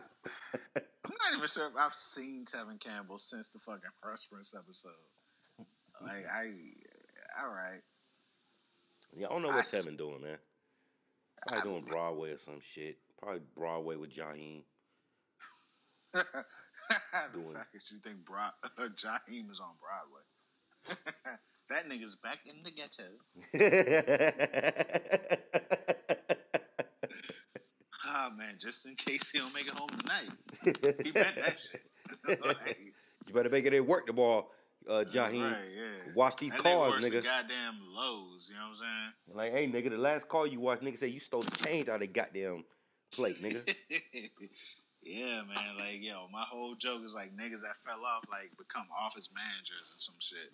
[0.76, 4.92] I'm not even sure if I've seen Tevin Campbell since the fucking Fresh Prince episode.
[6.02, 6.52] Like, I,
[7.42, 7.80] all right.
[9.16, 10.38] Yeah, I don't know what I- Tevin doing, man.
[11.46, 12.98] Probably doing Broadway or some shit.
[13.20, 14.62] Probably Broadway with Jaheim.
[16.12, 16.24] the
[17.32, 20.24] Doing- fact that you think Bro- Jaheim is on Broadway.
[21.70, 23.04] that nigga's back in the ghetto.
[28.06, 30.30] Ah man, just in case he don't make it home tonight.
[30.64, 32.44] He meant that shit.
[32.44, 32.78] like,
[33.26, 34.50] you better make it work the ball,
[34.88, 35.42] uh, Jaheim.
[35.42, 36.12] Right, yeah.
[36.14, 37.24] Wash these That cars, works the nigga.
[37.24, 39.12] goddamn lows, you know what I'm saying?
[39.36, 41.96] Like, hey, nigga, the last car you watched, nigga said you stole the change out
[41.96, 42.64] of the goddamn
[43.12, 43.62] plate, nigga.
[45.02, 45.76] yeah, man.
[45.78, 49.92] Like, yo, my whole joke is like niggas that fell off, like, become office managers
[49.92, 50.52] and some shit.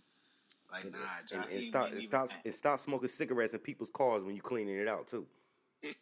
[0.72, 3.90] Like, and, nah, and, Jaheim and stop, and stop, and stop smoking cigarettes in people's
[3.90, 5.26] cars when you cleaning it out too.
[5.82, 5.92] yeah.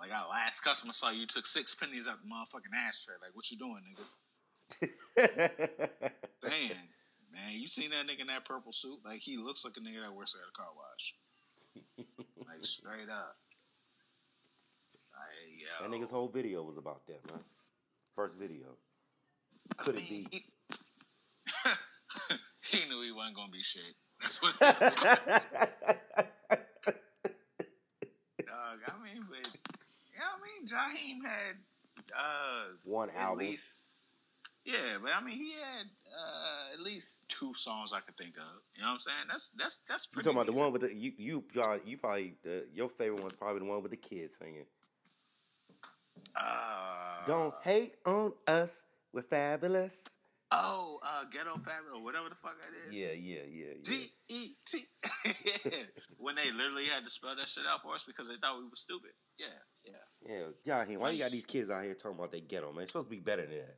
[0.00, 3.14] Like our last customer saw you took six pennies out the motherfucking ashtray.
[3.20, 4.04] Like, what you doing, nigga?
[5.16, 5.28] Damn,
[7.32, 8.98] man, you seen that nigga in that purple suit?
[9.04, 11.14] Like, he looks like a nigga that works at a car wash.
[12.46, 13.36] like, straight up.
[15.12, 17.40] Like, that nigga's whole video was about that, man.
[18.14, 18.66] First video.
[19.78, 20.28] I Could it be?
[20.30, 20.44] He,
[22.78, 23.94] he knew he wasn't gonna be shit.
[24.20, 24.58] That's what.
[24.60, 24.78] Dog,
[28.86, 29.48] I mean, but
[30.14, 31.56] yeah, I mean, Jaheim had
[32.16, 33.38] uh One at album.
[34.64, 38.62] Yeah, but I mean, he had uh at least two songs I could think of.
[38.74, 39.26] You know what I'm saying?
[39.28, 42.34] That's that's that's You talking about the one with the you you probably, you probably
[42.42, 44.66] the, your favorite one's probably the one with the kids singing.
[46.34, 50.04] Uh, Don't hate on us, we're fabulous.
[50.56, 52.94] Oh, uh, Ghetto Fabulous, or whatever the fuck that is.
[52.94, 53.82] Yeah, yeah, yeah, yeah.
[53.82, 54.84] G E T.
[56.18, 58.64] When they literally had to spell that shit out for us because they thought we
[58.64, 59.10] were stupid.
[59.36, 59.46] Yeah,
[59.84, 59.92] yeah.
[60.26, 62.82] Yeah, Jaheim, why you got these kids out here talking about they ghetto, man?
[62.84, 63.76] It's supposed to be better than that.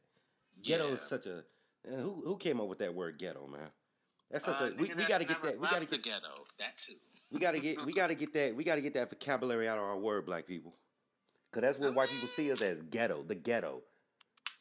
[0.62, 0.94] Ghetto yeah.
[0.94, 3.70] is such a uh, who who came up with that word ghetto, man?
[4.30, 6.04] That's such Uh, a we, we that's gotta get that we gotta left the get
[6.04, 6.44] ghetto.
[6.58, 6.94] That's who.
[7.30, 9.98] we gotta get we gotta get that we gotta get that vocabulary out of our
[9.98, 10.74] word, black people.
[11.52, 13.82] Cause that's what white people see us as ghetto, the ghetto.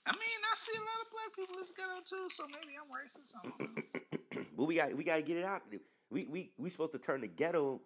[0.05, 0.21] I mean,
[0.51, 3.35] I see a lot of black people as ghetto too, so maybe I'm racist.
[3.35, 5.63] I but we got we gotta get it out.
[6.09, 7.81] We we we supposed to turn the ghetto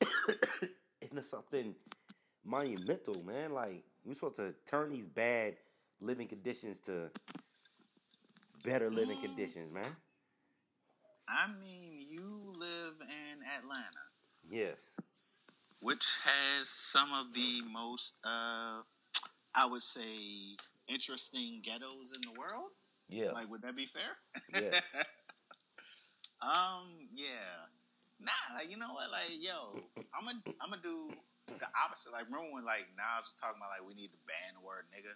[1.02, 1.74] into something
[2.44, 3.52] monumental, man.
[3.52, 5.56] Like we're supposed to turn these bad
[6.02, 7.10] living conditions to
[8.64, 9.22] better living Mm.
[9.22, 9.96] conditions, man.
[11.28, 14.04] I mean, you live in Atlanta,
[14.48, 14.96] Yes.
[15.80, 18.82] which has some of the most, uh,
[19.54, 20.56] I would say,
[20.88, 22.72] interesting ghettos in the world.
[23.08, 23.32] Yeah.
[23.32, 24.18] Like, would that be fair?
[24.54, 24.82] Yes.
[26.42, 27.08] um.
[27.14, 27.68] Yeah.
[28.20, 28.32] Nah.
[28.56, 29.10] Like, you know what?
[29.10, 29.82] Like, yo,
[30.14, 31.10] I'm gonna I'm gonna do
[31.48, 32.12] the opposite.
[32.12, 34.86] Like, remember when like Nas was talking about like we need to ban the word
[34.94, 35.14] nigga?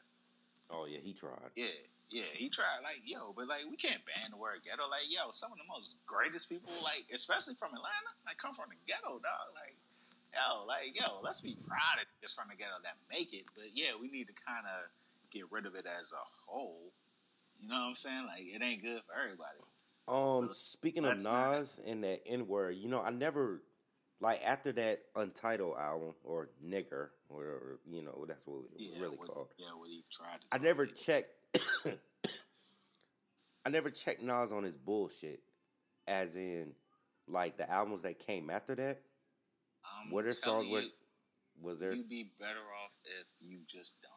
[0.70, 1.50] Oh yeah, he tried.
[1.56, 1.66] Yeah.
[2.08, 4.86] Yeah, he tried like yo, but like we can't ban the word ghetto.
[4.88, 8.70] Like yo, some of the most greatest people, like especially from Atlanta, like come from
[8.70, 9.50] the ghetto, dog.
[9.58, 9.74] Like
[10.30, 13.46] yo, like yo, let's be proud of just from the ghetto that make it.
[13.56, 14.86] But yeah, we need to kind of
[15.32, 16.92] get rid of it as a whole.
[17.58, 18.26] You know what I'm saying?
[18.30, 19.58] Like it ain't good for everybody.
[20.06, 23.62] Um, speaking of That's not- Nas and that N word, you know, I never
[24.20, 29.02] like after that Untitled album or Nigger or you know that's what it was Yeah,
[29.02, 29.48] really what, called.
[29.58, 30.46] Yeah, what he tried to.
[30.52, 30.92] I never Yeah.
[30.92, 31.30] checked.
[33.64, 35.40] I never checked Nas on his bullshit,
[36.06, 36.72] as in
[37.26, 39.02] like the albums that came after that.
[39.84, 40.84] Um, What are I'm songs where
[41.62, 41.92] was there?
[41.92, 44.12] You'd be better off if you just don't.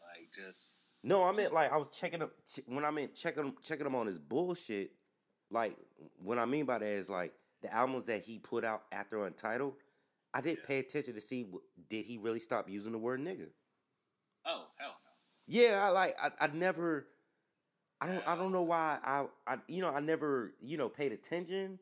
[0.00, 0.86] Like just.
[1.02, 2.32] No, I meant like I was checking up
[2.66, 4.92] when I meant checking checking him on his bullshit.
[5.50, 5.76] Like
[6.22, 7.32] what I mean by that is like
[7.62, 9.74] the albums that he put out after Untitled.
[10.32, 10.66] I did Yeah.
[10.66, 11.46] pay attention to see
[11.88, 13.48] did he really stop using the word nigga.
[14.44, 15.10] Oh hell no.
[15.46, 17.08] Yeah, I like I, I never
[18.00, 21.12] I don't I don't know why I, I you know I never you know paid
[21.12, 21.78] attention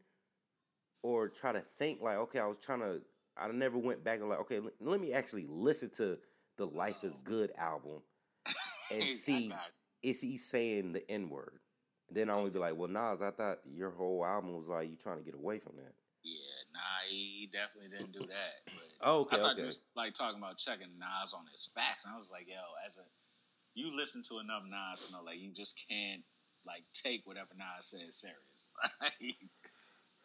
[1.02, 3.00] or try to think like okay I was trying to
[3.36, 6.18] I never went back and like okay let, let me actually listen to
[6.56, 7.20] the Life is Oh.
[7.24, 8.02] Good album
[8.90, 9.52] and see
[10.02, 11.60] is he saying the N word?
[12.10, 14.96] Then I only be like, well, Nas, I thought your whole album was like you
[14.96, 15.92] trying to get away from that.
[16.24, 18.64] Yeah, nah, he, definitely didn't do that.
[18.66, 19.60] But Oh, okay, I thought okay.
[19.62, 22.60] you was like talking about checking Nas on his facts, and I was like, yo,
[22.86, 23.02] as a
[23.74, 26.22] you listen to enough Nas to know, like, you just can't
[26.66, 28.70] like take whatever Nas says serious.
[29.00, 29.36] Like,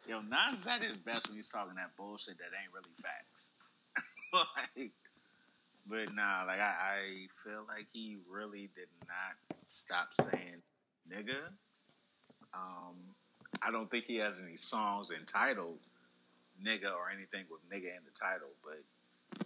[0.08, 3.46] yo, Nas is at his best when he's talking that bullshit that ain't really facts.
[4.32, 4.92] like,
[5.86, 6.98] but nah, like I, I
[7.44, 10.62] feel like he really did not stop saying
[11.10, 11.52] nigga.
[13.66, 15.78] I don't think he has any songs entitled
[16.62, 18.82] nigga or anything with nigga in the title, but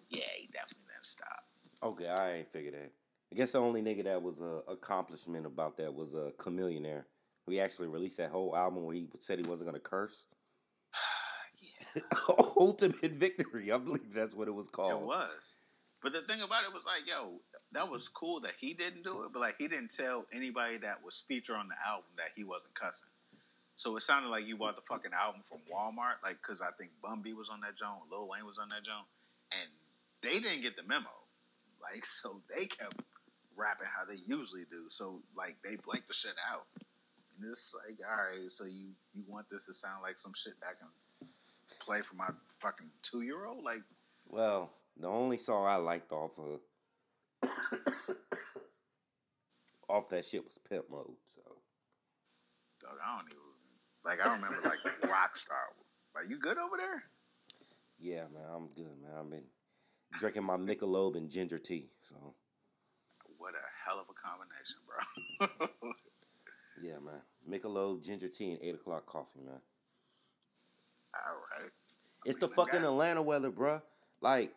[0.09, 1.45] yeah, he definitely didn't stop.
[1.83, 2.91] Okay, I ain't figured that.
[3.33, 7.05] I guess the only nigga that was a accomplishment about that was a Chamillionaire.
[7.47, 10.25] We actually released that whole album where he said he wasn't gonna curse.
[11.95, 12.03] yeah,
[12.57, 13.71] Ultimate Victory.
[13.71, 15.03] I believe that's what it was called.
[15.03, 15.57] It was.
[16.03, 17.41] But the thing about it was like, yo,
[17.73, 21.03] that was cool that he didn't do it, but like he didn't tell anybody that
[21.05, 23.09] was featured on the album that he wasn't cussing.
[23.79, 26.91] So it sounded like you bought the fucking album from Walmart, like because I think
[27.01, 29.07] Bun B was on that joint, Lil Wayne was on that joint,
[29.53, 29.70] and
[30.20, 31.07] they didn't get the memo.
[31.81, 32.97] Like so, they kept
[33.55, 34.87] rapping how they usually do.
[34.89, 36.66] So like they blanked the shit out.
[37.39, 40.55] And it's like, all right, so you you want this to sound like some shit
[40.61, 41.29] that can
[41.79, 43.62] play for my fucking two year old?
[43.62, 43.83] Like,
[44.29, 47.49] Well, the only song I liked off of
[49.89, 51.14] off that shit was Pimp Mode.
[51.37, 51.43] So
[52.81, 53.48] dog, I don't even
[54.05, 54.21] like.
[54.25, 54.79] I remember like
[55.11, 55.57] rock star.
[56.15, 57.03] Like, you good over there?
[58.01, 59.13] yeah, man, I'm good, man.
[59.19, 59.45] I've been
[60.19, 61.91] drinking my Michelob and ginger tea.
[62.09, 62.35] So
[63.39, 65.91] What a hell of a combination, bro.
[66.83, 69.61] yeah, man, Michelob, ginger tea, and eight o'clock coffee, man.
[71.15, 71.71] all right.
[72.25, 73.81] It's I the mean, I fucking Atlanta weather, bro.
[74.21, 74.53] Like,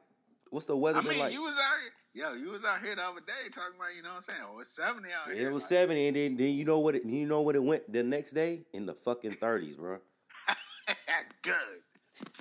[0.50, 1.34] what's the weather I been mean, like?
[1.34, 4.03] you was out here, yo, you was out here the other day talking about, you
[4.03, 4.39] know what I'm saying?
[4.43, 5.49] Oh, it's 70 out here.
[5.49, 6.95] It was Like, seventy, and then, then you know what?
[6.95, 9.99] It, you know what it went the next day in the fucking thirties, bro.
[11.41, 11.53] good.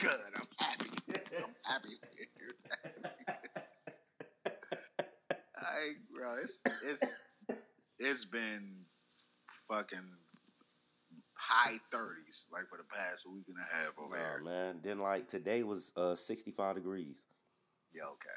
[0.00, 0.10] Good.
[0.36, 0.90] I'm happy.
[1.08, 1.88] I'm happy.
[5.56, 7.02] I, bro, it's it's
[7.98, 8.72] it's been
[9.68, 9.98] fucking
[11.34, 14.42] high thirties like for the past week and a half over here.
[14.44, 14.80] man.
[14.82, 17.18] Then like today was uh sixty five degrees.
[17.94, 18.28] Yeah, okay.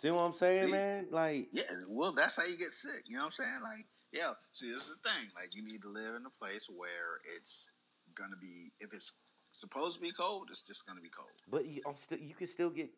[0.00, 0.70] See what I'm saying, See?
[0.70, 1.06] man?
[1.10, 3.04] Like, Yeah, well, that's how you get sick.
[3.06, 3.60] You know what I'm saying?
[3.62, 4.32] Like, yeah.
[4.52, 5.28] See, this is the thing.
[5.36, 7.70] Like, you need to live in a place where it's
[8.14, 8.72] gonna be.
[8.80, 9.12] If it's
[9.50, 11.28] supposed to be cold, it's just gonna be cold.
[11.50, 12.88] but you, I'm still you can still get.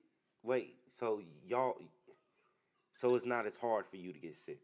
[0.45, 1.75] Wait, so y'all,
[2.95, 4.61] so it's not as hard for you to get sick.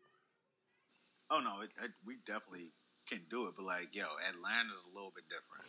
[1.31, 2.71] Oh no, it, it, we definitely
[3.09, 3.55] can do it.
[3.57, 5.67] But like, yo, Atlanta's a little bit different.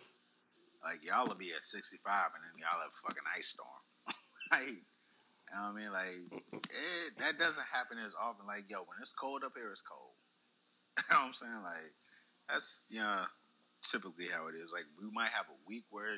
[0.83, 3.83] Like, y'all will be at 65, and then y'all have a fucking ice storm.
[4.53, 4.85] like,
[5.51, 5.91] you know what I mean?
[5.91, 8.45] Like, it, that doesn't happen as often.
[8.45, 10.13] Like, yo, when it's cold up here, it's cold.
[10.97, 11.63] you know what I'm saying?
[11.63, 11.93] Like,
[12.49, 13.23] that's you know
[13.81, 14.73] typically how it is.
[14.73, 16.17] Like, we might have a week where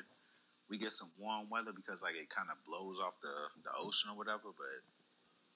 [0.68, 4.10] we get some warm weather because like it kind of blows off the the ocean
[4.10, 4.52] or whatever.
[4.56, 4.80] But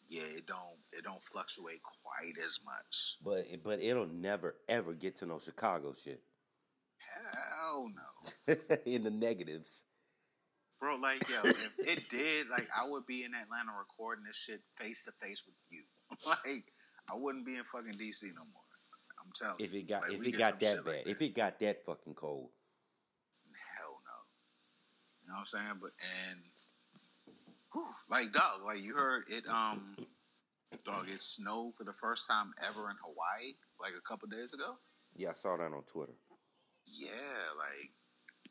[0.08, 3.16] yeah, it don't it don't fluctuate quite as much.
[3.24, 6.20] But but it'll never ever get to no Chicago shit
[7.16, 8.54] Hell no.
[8.86, 9.84] in the negatives.
[10.80, 14.60] Bro, like, yo, if it did, like, I would be in Atlanta recording this shit
[14.78, 15.82] face to face with you.
[16.26, 16.64] like,
[17.10, 18.62] I wouldn't be in fucking DC no more.
[19.18, 19.80] I'm telling If you.
[19.80, 22.50] it got Like, if it got that bad, like if it got that fucking cold,
[23.78, 24.18] Hell no.
[25.22, 25.78] You know what I'm saying?
[25.80, 25.92] But,
[26.30, 26.40] and,
[27.72, 29.96] whew, like, dog, like, you heard it, um,
[30.84, 34.76] dog, it snowed for the first time ever in Hawaii, like, a couple days ago.
[35.16, 36.12] yeah, I saw that on Twitter.
[36.86, 37.08] Yeah,
[37.56, 37.90] like,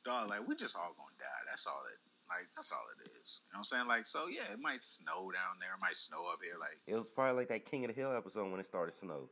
[0.04, 1.44] dog, like, we just all gonna die.
[1.50, 2.00] That's all it,
[2.30, 3.42] like, that's all it is.
[3.46, 3.88] You know what I'm saying?
[3.88, 6.96] Like, so, yeah, it might snow down there, it might snow up here, like, It
[6.96, 9.30] was probably like that King of the Hill episode when it started snow.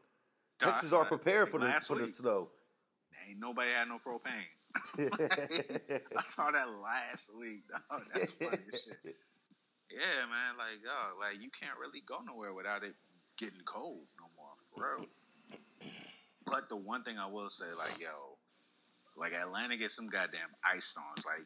[0.59, 2.49] Dog, Texas are prepared for the for the snow.
[3.27, 4.49] Ain't nobody had no propane.
[6.17, 8.01] I saw that last week, dog.
[8.13, 8.57] That's funny
[9.03, 9.15] shit.
[9.91, 10.57] Yeah, man.
[10.57, 12.95] Like, dog, like you can't really go nowhere without it
[13.37, 15.07] getting cold no more, for real.
[16.45, 18.37] But the one thing I will say, like, yo,
[19.15, 21.23] like Atlanta gets some goddamn ice storms.
[21.25, 21.45] Like,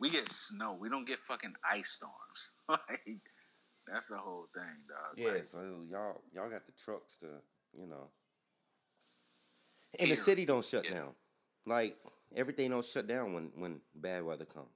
[0.00, 0.76] we get snow.
[0.78, 2.52] We don't get fucking ice storms.
[2.68, 3.20] like,
[3.86, 5.16] that's the whole thing, dog.
[5.16, 7.26] Yeah, Like, so y'all y'all got the trucks to
[7.78, 8.08] you know,
[9.98, 10.16] and Here.
[10.16, 10.94] the city don't shut Yeah.
[10.94, 11.14] down.
[11.66, 11.96] Like
[12.34, 14.68] everything don't shut down when when bad weather comes.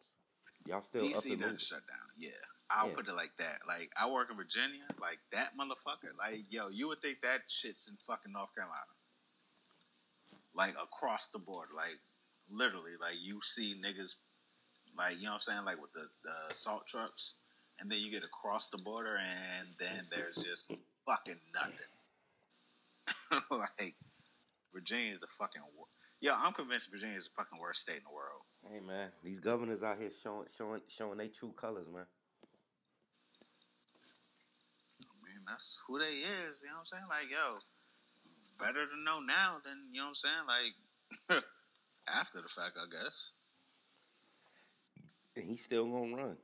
[0.66, 2.08] Y'all still up DC and doesn't shut down.
[2.16, 2.30] Yeah.
[2.70, 2.94] I'll Yeah.
[2.94, 3.60] put it like that.
[3.66, 6.16] Like I work in Virginia, like that motherfucker.
[6.18, 8.94] Like yo, you would think that shit's in fucking North Carolina.
[10.54, 11.98] Like across the board, like
[12.50, 14.16] literally, like you see niggas,
[14.96, 17.34] like you know what I'm saying, like with the the salt trucks,
[17.80, 20.70] and then you get across the border, and then there's just
[21.06, 21.92] fucking nothing.
[23.50, 23.94] like
[24.72, 25.62] Virginia is the fucking.
[25.76, 25.86] wor-
[26.20, 28.42] Yo, I'm convinced Virginia is the fucking worst state in the world.
[28.70, 32.06] Hey man, these governors out here showing showing showing their true colors, man.
[35.02, 36.62] I mean, that's who they is.
[36.62, 37.04] You know what I'm saying?
[37.08, 37.58] Like, yo,
[38.58, 40.46] better to know now than you know what I'm saying.
[40.46, 41.42] Like
[42.08, 43.32] after the fact, I guess.
[45.36, 46.36] And he's still gonna run.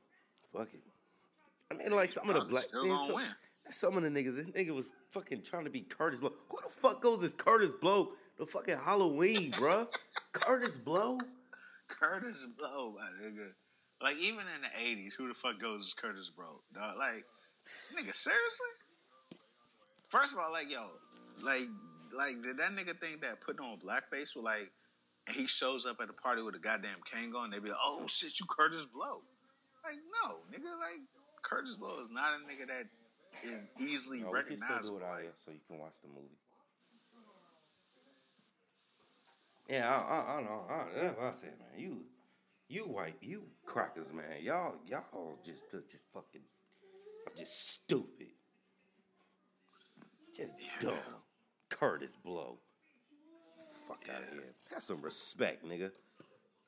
[0.53, 0.81] Fuck it.
[1.71, 3.25] I mean, like some of the black, still gonna some, win.
[3.69, 6.33] some of the niggas, this nigga was fucking trying to be Kurtis Blow.
[6.49, 8.13] Who the fuck goes as Kurtis Blow?
[8.37, 9.87] The fucking Halloween, bruh.
[10.33, 11.17] Kurtis Blow.
[11.89, 13.49] Kurtis Blow, my nigga.
[14.01, 16.61] Like even in the '80s, who the fuck goes as Kurtis Blow?
[16.73, 16.97] Dog?
[16.97, 17.25] Like,
[17.93, 18.73] nigga, seriously?
[20.09, 20.87] First of all, like, yo,
[21.43, 21.67] like,
[22.17, 24.71] like, did that nigga think that putting on blackface was like
[25.29, 27.77] and he shows up at a party with a goddamn cane and they be like,
[27.83, 29.21] "Oh shit, you Kurtis Blow."
[29.83, 31.01] Like, no, nigga, like
[31.43, 32.87] Kurtis Blow is not a nigga that
[33.47, 36.09] is easily No, we can still do it out here so you can watch the
[36.09, 36.35] movie.
[39.69, 40.63] Yeah, I, I, I know.
[40.67, 41.79] I, that's what I said, man.
[41.79, 42.01] You,
[42.67, 44.41] you white, you crackers, man.
[44.41, 46.41] Y'all, y'all just, just fucking,
[47.37, 48.29] just stupid.
[50.35, 50.95] Just dumb.
[51.69, 52.57] Kurtis Blow.
[53.89, 54.53] Fuck out of here.
[54.69, 55.89] Have some respect, nigga.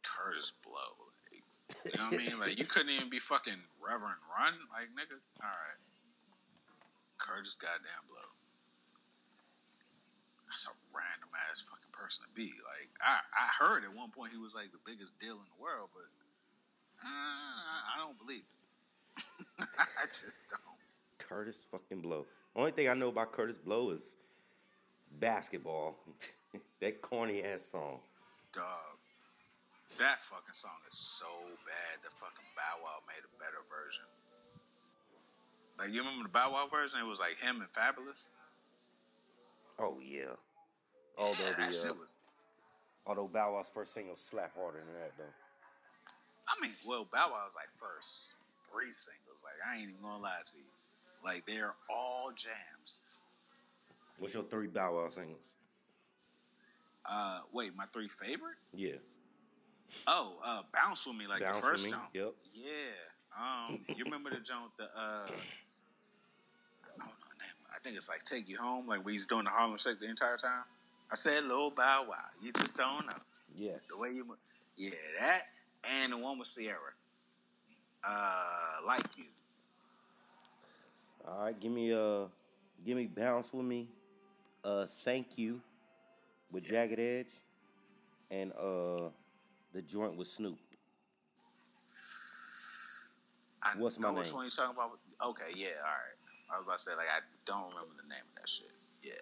[0.01, 0.89] Kurtis Blow.
[1.29, 1.45] Like,
[1.85, 2.39] you know what I mean?
[2.41, 5.21] Like, you couldn't even be fucking Reverend Run, like nigga.
[5.37, 5.81] All right,
[7.21, 8.25] Kurtis goddamn Blow.
[10.49, 12.57] That's a random ass fucking person to be.
[12.65, 15.61] Like, I, I heard at one point he was like the biggest deal in the
[15.61, 16.09] world, but
[17.05, 19.69] uh, I, I don't believe it.
[19.69, 20.81] I just don't.
[21.21, 22.25] Kurtis fucking Blow.
[22.55, 24.17] Only thing I know about Kurtis Blow is
[25.21, 26.01] basketball.
[26.81, 27.99] that corny ass song.
[28.53, 28.97] Dog.
[29.99, 31.27] That fucking song is so
[31.67, 34.07] bad that fucking Bow Wow made a better version.
[35.77, 36.99] Like you remember the Bow Wow version?
[36.99, 38.27] It was like him and Fabolous.
[39.79, 40.31] Oh yeah.
[41.17, 42.15] Although Yeah, the uh, was.
[43.05, 45.35] although Bow Wow's first single slap harder than that though.
[46.47, 48.35] I mean, well, Bow Wow's like first
[48.71, 49.43] three singles.
[49.43, 50.71] Like I ain't even gonna lie to you.
[51.23, 53.01] Like they're all jams.
[54.19, 55.41] What's your three Bow Wow singles?
[57.11, 58.55] Uh, wait, my three favorite?
[58.73, 58.95] Yeah.
[60.07, 62.03] Oh, uh, Bounce with Me, like Bounce the first jump.
[62.13, 62.33] yep.
[62.53, 62.93] Yeah.
[63.37, 64.71] Um, you remember the jump?
[64.77, 67.11] The uh, I don't know.
[67.73, 70.09] I think it's like Take You Home, like we was doing the Harlem Shake the
[70.09, 70.63] entire time.
[71.11, 72.15] I said Lil Bow Wow.
[72.41, 73.13] You just don't know
[73.55, 73.81] Yes.
[73.89, 74.25] the way you.
[74.25, 74.35] mo-
[74.77, 75.43] Yeah, that
[75.83, 76.77] and the one with Ciara.
[78.07, 79.25] Uh, like you.
[81.27, 82.25] All right, give me uh
[82.85, 83.87] give me Bounce with me.
[84.63, 85.61] Uh Thank You
[86.51, 87.33] with Jagged Edge
[88.29, 89.09] and uh
[89.73, 90.57] the joint with Snoop.
[93.63, 94.35] I What's my know Which name?
[94.35, 94.99] one you talking about?
[95.23, 96.17] Okay, yeah, all right.
[96.51, 98.71] I was about to say like I don't remember the name of that shit.
[99.03, 99.13] Yeah.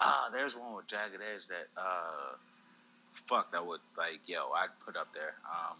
[0.00, 2.36] Ah, there's one with Jagged Edge that uh,
[3.28, 5.34] fuck that would like yo I'd put up there.
[5.44, 5.76] Um,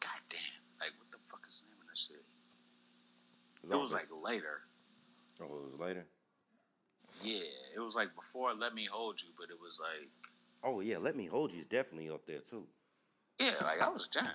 [0.00, 0.38] God damn,
[0.80, 2.24] like what the fuck is the name of that shit?
[3.70, 4.60] It was like later.
[5.40, 6.06] Oh, it was later.
[7.22, 10.08] Yeah, it was like before Let Me Hold You, but it was like
[10.62, 12.66] Oh yeah, Let Me Hold You is definitely up there too.
[13.38, 14.26] yeah, like I was a jam.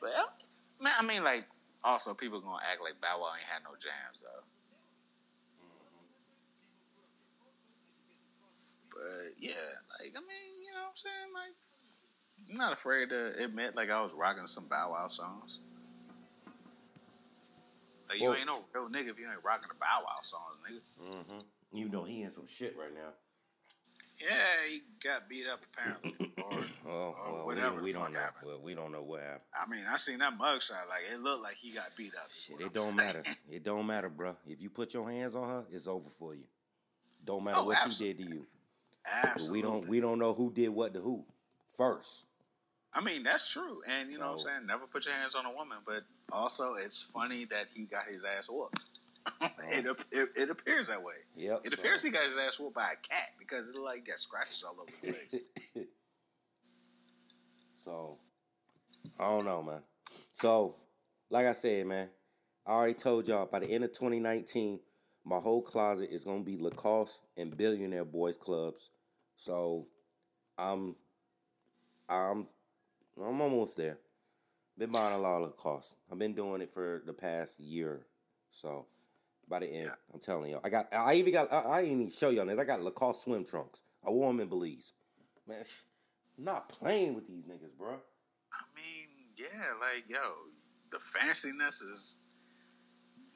[0.00, 0.10] But
[0.80, 1.44] man, I mean like
[1.82, 4.44] also people gonna act like Bow Wow ain't had no jams though.
[5.64, 6.04] Mm-hmm.
[8.90, 11.30] But yeah, like I mean, you know what I'm saying?
[11.34, 11.54] Like
[12.50, 15.60] I'm not afraid to admit like I was rocking some Bow Wow songs.
[18.08, 20.58] Like you Well- ain't no real nigga if you ain't rocking the Bow Wow songs,
[20.68, 20.80] nigga.
[21.10, 21.40] Mm-hmm.
[21.76, 23.10] You know he in some shit right now.
[24.20, 24.28] Yeah,
[24.70, 26.32] he got beat up apparently.
[26.42, 28.20] or Oh, or well, whatever we, we don't know.
[28.20, 28.46] happened.
[28.46, 29.40] Well, we don't know what happened.
[29.60, 30.86] I mean, I seen that mugshot.
[30.88, 32.30] Like it looked like he got beat up.
[32.30, 32.96] Shit, it I'm don't saying.
[32.96, 33.22] matter.
[33.50, 34.36] It don't matter, bro.
[34.46, 36.44] If you put your hands on her, it's over for you.
[37.24, 38.46] Don't matter Oh, what she did to you.
[39.04, 39.46] Absolutely.
[39.46, 41.24] But we don't we don't know who did what to who
[41.76, 42.24] first.
[42.94, 43.80] I mean, that's true.
[43.88, 44.66] And you know what I'm saying?
[44.66, 45.78] Never put your hands on a woman.
[45.84, 48.78] But also, it's funny that he got his ass whooped.
[49.70, 51.14] it, it, it appears that way.
[51.36, 51.62] Yep.
[51.64, 54.18] It so- appears he got his ass whooped by a cat because it like got
[54.18, 55.44] scratches all over his legs.
[57.78, 58.18] so
[59.18, 59.82] I don't know, man.
[60.32, 60.76] So,
[61.30, 62.08] like I said, man,
[62.66, 64.78] I already told y'all by the end of 2019,
[65.24, 68.90] my whole closet is gonna be Lacoste and Billionaire Boys clubs.
[69.36, 69.86] So,
[70.56, 70.94] I'm,
[72.08, 72.46] I'm,
[73.22, 73.98] I'm almost there.
[74.76, 75.94] Been buying a lot of Lacoste.
[76.10, 78.06] I've been doing it for the past year.
[78.50, 78.86] So,
[79.48, 82.10] by the end, I'm telling y'all, I got, I even got, I, I didn't even
[82.10, 82.58] show y'all this.
[82.58, 83.82] I got Lacoste swim trunks.
[84.06, 84.92] I wore them in Belize.
[85.46, 85.62] Man,
[86.38, 87.90] I'm not playing with these niggas, bro.
[87.92, 90.18] I mean, yeah, like, yo,
[90.90, 92.18] the fanciness is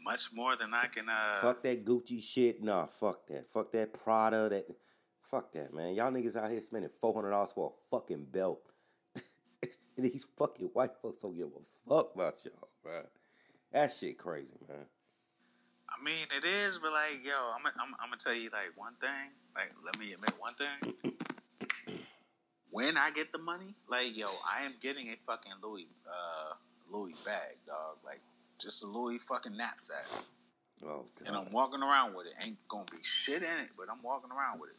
[0.03, 1.09] much more than I can.
[1.09, 2.63] Uh, fuck that Gucci shit.
[2.63, 3.51] Nah, fuck that.
[3.53, 4.49] Fuck that Prada.
[4.49, 4.67] That.
[5.31, 5.95] Fuck that, man.
[5.95, 8.61] Y'all niggas out here spending four hundred dollars for a fucking belt.
[9.99, 13.03] And these fucking white folks don't give a fuck about y'all, bro.
[13.73, 14.87] That shit crazy, man.
[15.91, 18.95] I mean, it is, but like, yo, I'm, I'm, I'm gonna tell you like one
[19.01, 19.33] thing.
[19.55, 20.95] Like, let me admit one thing.
[22.71, 26.55] when I get the money, like, yo, I am getting a fucking Louis, uh,
[26.91, 27.99] Louis bag, dog.
[28.05, 28.21] Like,
[28.59, 30.05] just a Louis fucking knapsack,
[30.85, 31.37] Oh and.
[31.37, 32.35] I'm walking around with it.
[32.45, 34.77] Ain't gonna be shit in it, but I'm walking around with it.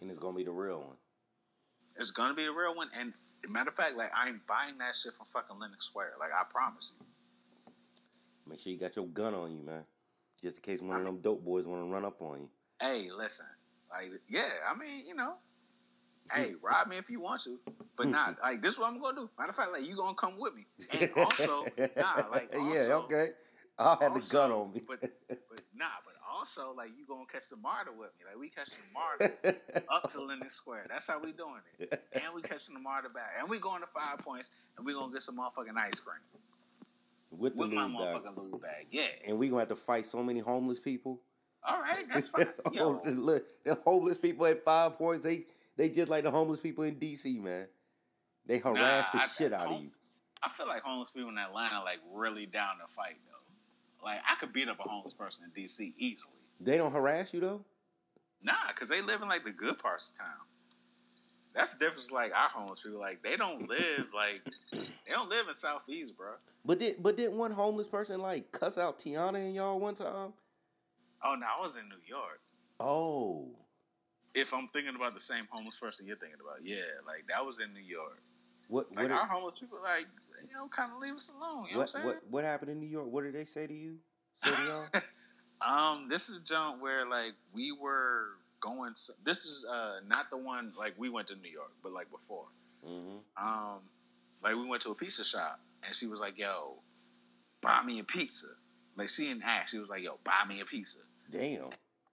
[0.00, 0.96] And it's gonna be the real one.
[1.98, 2.88] It's gonna be a real one.
[2.98, 3.12] And
[3.48, 6.14] matter of fact, like, I'm buying that shit from fucking Lenox Square.
[6.20, 7.06] Like, I promise you.
[8.48, 9.84] Make sure you got your gun on you, man.
[10.40, 12.48] Just in case one of them dope boys want to run up on you.
[12.80, 13.46] Hey, listen.
[13.90, 15.34] Like, yeah, I mean, you know,
[16.32, 17.58] hey, rob me if you want to,
[17.96, 18.74] but not like this.
[18.74, 19.30] Is what I'm gonna do.
[19.38, 21.64] Matter of fact, like you gonna come with me, and also,
[21.96, 23.30] nah, like also, yeah, okay.
[23.78, 24.82] I'll have the gun on me.
[24.86, 26.14] but but nah, but
[26.46, 28.24] also like you gonna catch the MARTA with me.
[28.28, 29.56] Like we catch the MARTA
[29.92, 30.86] up to Linden Square.
[30.88, 32.02] That's how we doing it.
[32.12, 33.32] And we catching the MARTA back.
[33.38, 36.20] And we going to five points and we gonna get some motherfucking ice cream.
[37.30, 38.86] with the With my motherfucking Louis bag.
[38.90, 39.06] Yeah.
[39.26, 41.20] And we gonna have to fight so many homeless people.
[41.68, 42.46] All right, that's fine.
[42.72, 46.84] Yo, look, the homeless people at five points, they they just like the homeless people
[46.84, 47.66] in DC, man.
[48.46, 49.90] They harass Nah, the I- shit out of you.
[50.42, 53.35] I feel like homeless people in Atlanta like really down to fight though.
[54.02, 56.32] Like I could beat up a homeless person in DC easily.
[56.60, 57.64] They don't harass you though.
[58.42, 60.46] Nah, cause they live in like the good parts of town.
[61.54, 62.10] That's the difference.
[62.10, 64.42] Like our homeless people, like they don't live like
[64.72, 66.32] they don't live in Southeast, bro.
[66.64, 70.32] But did but didn't one homeless person like cuss out Tiana and y'all one time?
[71.24, 72.40] Oh no, I was in New York.
[72.78, 73.48] Oh,
[74.34, 77.58] If I'm thinking about the same homeless person you're thinking about, yeah, like that was
[77.58, 78.20] in New York.
[78.68, 80.06] what Like what our homeless people, like
[80.42, 81.66] you know, kind of leave us alone.
[81.68, 82.06] You know what, what, I'm saying?
[82.06, 83.06] what what happened in New York?
[83.10, 83.96] What did they say to you?
[84.42, 85.02] Say to y'all?
[85.66, 88.26] Um, this is a jump where like we were
[88.60, 88.92] going.
[89.24, 92.46] This is uh not the one like we went to New York, but like before.
[92.84, 93.80] hmm Um,
[94.42, 96.82] like we went to a pizza shop and she was like, "Yo,
[97.62, 98.48] buy me a pizza."
[98.96, 99.70] Like she didn't ask.
[99.70, 100.98] She was like, "Yo, buy me a pizza."
[101.30, 101.70] Damn.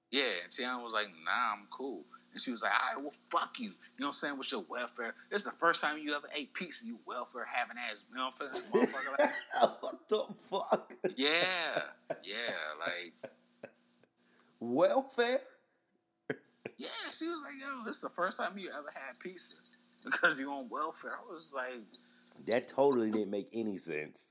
[0.10, 3.14] Yeah, and Tiana was like, "Nah, I'm cool." And she was like, "All right, well,
[3.30, 4.38] fuck you." You know what I'm saying?
[4.40, 6.86] With your welfare, this is the first time you ever ate pizza.
[6.86, 8.88] You welfare having ass, you know what I'm saying?
[8.88, 10.94] Motherfucker, like, what the fuck?
[11.16, 11.84] yeah,
[12.24, 12.36] yeah,
[12.80, 13.32] like.
[14.60, 15.42] Welfare?
[16.78, 19.54] Yeah, she was like, "Yo, this is the first time you ever had pizza
[20.04, 21.84] because you on welfare." I was like,
[22.48, 24.24] That totally didn't make any sense.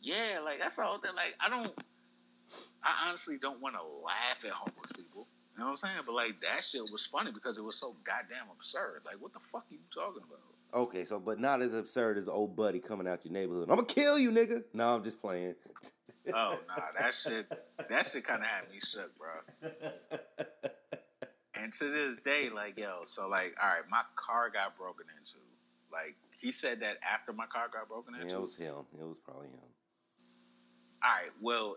[0.00, 1.12] "Yeah, like that's the whole thing.
[1.14, 1.70] Like, I don't,
[2.82, 5.28] I honestly don't want to laugh at homeless people.
[5.54, 5.96] You know what I'm saying?
[6.06, 9.02] But like that shit was funny because it was so goddamn absurd.
[9.04, 10.40] Like, what the fuck are you talking about?
[10.74, 13.68] Okay, so but not as absurd as old buddy coming out your neighborhood.
[13.68, 14.64] I'm gonna kill you, nigga.
[14.72, 15.54] No, I'm just playing.
[16.32, 17.52] Oh nah, that shit,
[17.88, 19.70] that shit kind of had me shook, bro.
[21.54, 25.38] And to this day, like, yo, so like, all right, my car got broken into.
[25.92, 28.36] Like, he said that after my car got broken Yeah, into.
[28.36, 28.74] it was him.
[28.98, 29.60] It was probably him.
[31.04, 31.30] All right.
[31.40, 31.76] Well,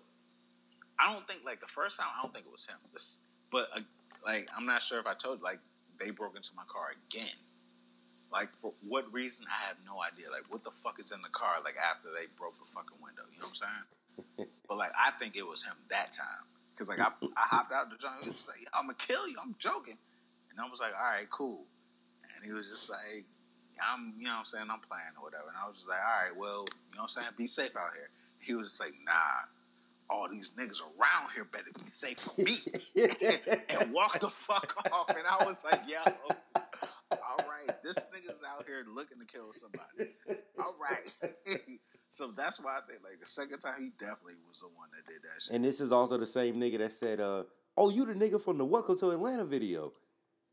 [0.98, 2.08] I don't think like the first time.
[2.18, 2.78] I don't think it was him.
[2.94, 3.18] This,
[3.56, 3.80] but uh,
[4.26, 5.40] like, I'm not sure if I told.
[5.40, 5.46] you.
[5.46, 5.60] Like,
[5.98, 7.40] they broke into my car again.
[8.28, 9.46] Like, for what reason?
[9.48, 10.28] I have no idea.
[10.28, 11.64] Like, what the fuck is in the car?
[11.64, 13.24] Like, after they broke the fucking window.
[13.32, 14.50] You know what I'm saying?
[14.68, 16.44] but like, I think it was him that time.
[16.76, 17.08] Cause like I,
[17.40, 18.20] I hopped out the joint.
[18.22, 19.96] He was like, "I'm gonna kill you." I'm joking,
[20.52, 21.64] and I was like, "All right, cool."
[22.36, 23.24] And he was just like,
[23.80, 26.04] "I'm, you know, what I'm saying I'm playing or whatever." And I was just like,
[26.04, 28.12] "All right, well, you know, what I'm saying be safe out here."
[28.44, 29.48] He was just like, "Nah,
[30.10, 32.58] all these niggas around here better be safe from me,"
[33.70, 35.10] and walk the fuck off.
[35.10, 36.00] And I was like, "Yo,
[37.12, 40.14] all right, this nigga's out here looking to kill somebody."
[40.60, 41.12] All right.
[42.10, 45.06] so that's why I think like the second time he definitely was the one that
[45.12, 45.56] did that shit.
[45.56, 47.44] and this is also the same nigga that said, uh,
[47.78, 49.94] "Oh, you the nigga from the Welcome to Atlanta video."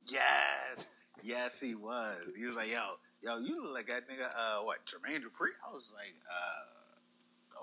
[0.07, 0.89] Yes,
[1.23, 2.35] yes, he was.
[2.37, 2.83] He was like, "Yo,
[3.23, 5.51] yo, you look like that nigga." Uh, what Jermaine Dupri?
[5.69, 6.72] I was like, uh,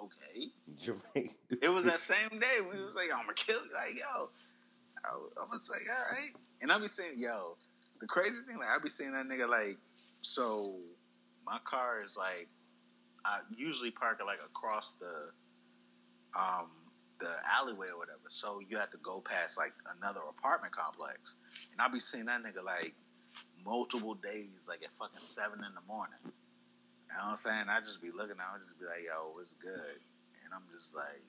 [0.04, 0.52] okay.
[0.78, 1.34] Jermaine.
[1.62, 4.30] It was that same day we was like, "I'm gonna kill you." Like, yo,
[5.06, 6.32] I, was- I was like, "All right,"
[6.62, 7.58] and I be saying, "Yo,"
[8.00, 9.78] the crazy thing, like, I be seeing that nigga like,
[10.22, 10.76] so
[11.46, 12.48] my car is like,
[13.26, 15.32] I usually park it like across the,
[16.40, 16.70] um,
[17.20, 18.30] the alleyway or whatever.
[18.30, 21.36] So you have to go past like another apartment complex,
[21.72, 22.94] and I'll be seeing that nigga like
[23.66, 26.20] multiple days, like at fucking seven in the morning.
[27.10, 27.66] You know what I'm saying?
[27.70, 29.98] I just be looking, I would just be like, "Yo, what's good?"
[30.46, 31.24] And I'm just like,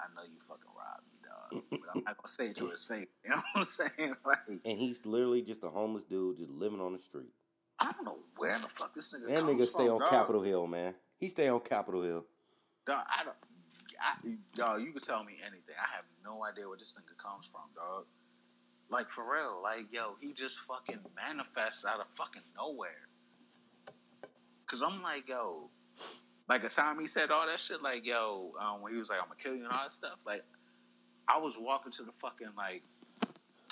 [0.00, 2.84] "I know you fucking robbed me, dog," but I'm not gonna say it to his
[2.84, 3.06] face.
[3.24, 4.16] You know what I'm saying?
[4.24, 7.32] Like, and he's literally just a homeless dude just living on the street.
[7.78, 10.10] I don't know where the fuck this nigga That nigga stay from, on dog.
[10.10, 10.94] Capitol Hill, man.
[11.18, 12.24] He stay on Capitol Hill.
[12.86, 13.36] Dog, I don't.
[14.00, 15.74] I, dog, you could tell me anything.
[15.76, 18.06] I have no idea where this nigga comes from, dog.
[18.90, 23.08] Like for real, like yo, he just fucking manifests out of fucking nowhere.
[24.68, 25.70] Cause I'm like, yo,
[26.46, 29.18] like the time he said all that shit, like yo, um, when he was like,
[29.18, 30.42] I'm gonna kill you and all that stuff, like
[31.26, 32.82] I was walking to the fucking like,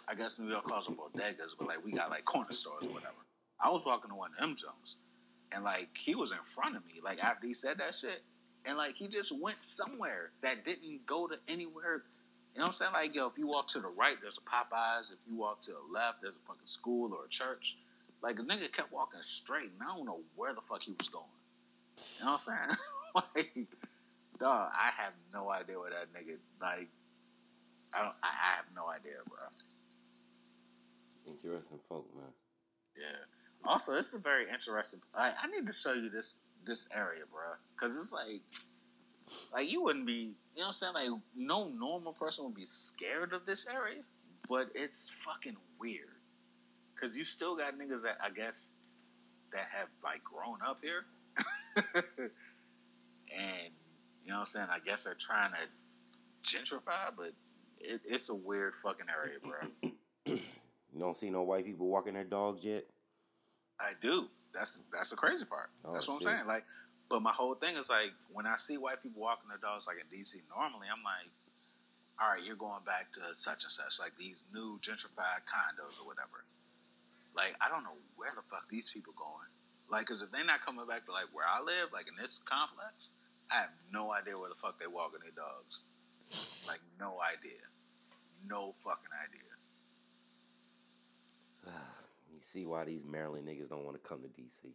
[0.09, 2.95] I guess New York calls them bodegas, but like we got like corner stores or
[2.95, 3.15] whatever.
[3.61, 4.97] I was walking to one of them Jones,
[5.53, 8.23] and like he was in front of me, like after he said that shit,
[8.65, 12.05] and like he just went somewhere that didn't go to anywhere.
[12.55, 12.93] You know what I'm saying?
[12.95, 15.13] Like, yo, if you walk to the right, there's a Popeyes.
[15.13, 17.77] If you walk to the left, there's a fucking school or a church.
[18.23, 21.09] Like, the nigga kept walking straight, and I don't know where the fuck he was
[21.09, 21.25] going.
[22.19, 22.79] You know what I'm saying?
[23.37, 23.69] like,
[24.39, 26.89] dog, I have no idea where that nigga, like,
[27.93, 29.39] I don't, I, I have no idea, bro.
[31.27, 32.25] Interesting folk, man.
[32.97, 33.25] Yeah.
[33.65, 35.01] Also, this is a very interesting.
[35.15, 38.43] I, I need to show you this this area, bro, because it's like,
[39.53, 40.95] like you wouldn't be, you know what I'm saying?
[40.95, 44.03] Like, no normal person would be scared of this area,
[44.49, 46.16] but it's fucking weird.
[47.01, 48.73] Cause you still got niggas that I guess
[49.53, 51.05] that have like grown up here,
[51.95, 51.95] and
[54.25, 54.67] you know what I'm saying.
[54.71, 57.33] I guess they're trying to gentrify, but
[57.79, 59.93] it, it's a weird fucking area, bro.
[60.97, 62.87] You don't see no white people walking their dogs yet.
[63.79, 64.29] I do.
[64.55, 65.69] That's that's the crazy part.
[65.85, 66.29] Oh, that's what shit.
[66.29, 66.49] I'm saying.
[66.49, 66.65] Like,
[67.11, 69.99] but my whole thing is like when I see white people walking their dogs, like
[70.01, 71.29] in DC, normally I'm like,
[72.19, 76.07] all right, you're going back to such and such, like these new gentrified condos or
[76.09, 76.49] whatever.
[77.37, 79.51] Like, I don't know where the fuck these people going.
[79.89, 82.41] Like, cause if they're not coming back to like where I live, like in this
[82.45, 83.11] complex,
[83.53, 85.83] I have no idea where the fuck they walking their dogs.
[86.67, 87.63] Like, no idea,
[88.49, 89.53] no fucking idea.
[92.29, 94.67] You see why these Maryland niggas don't want to come to DC.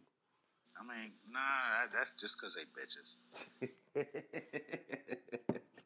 [0.76, 3.18] I mean, nah, that's just cause they bitches.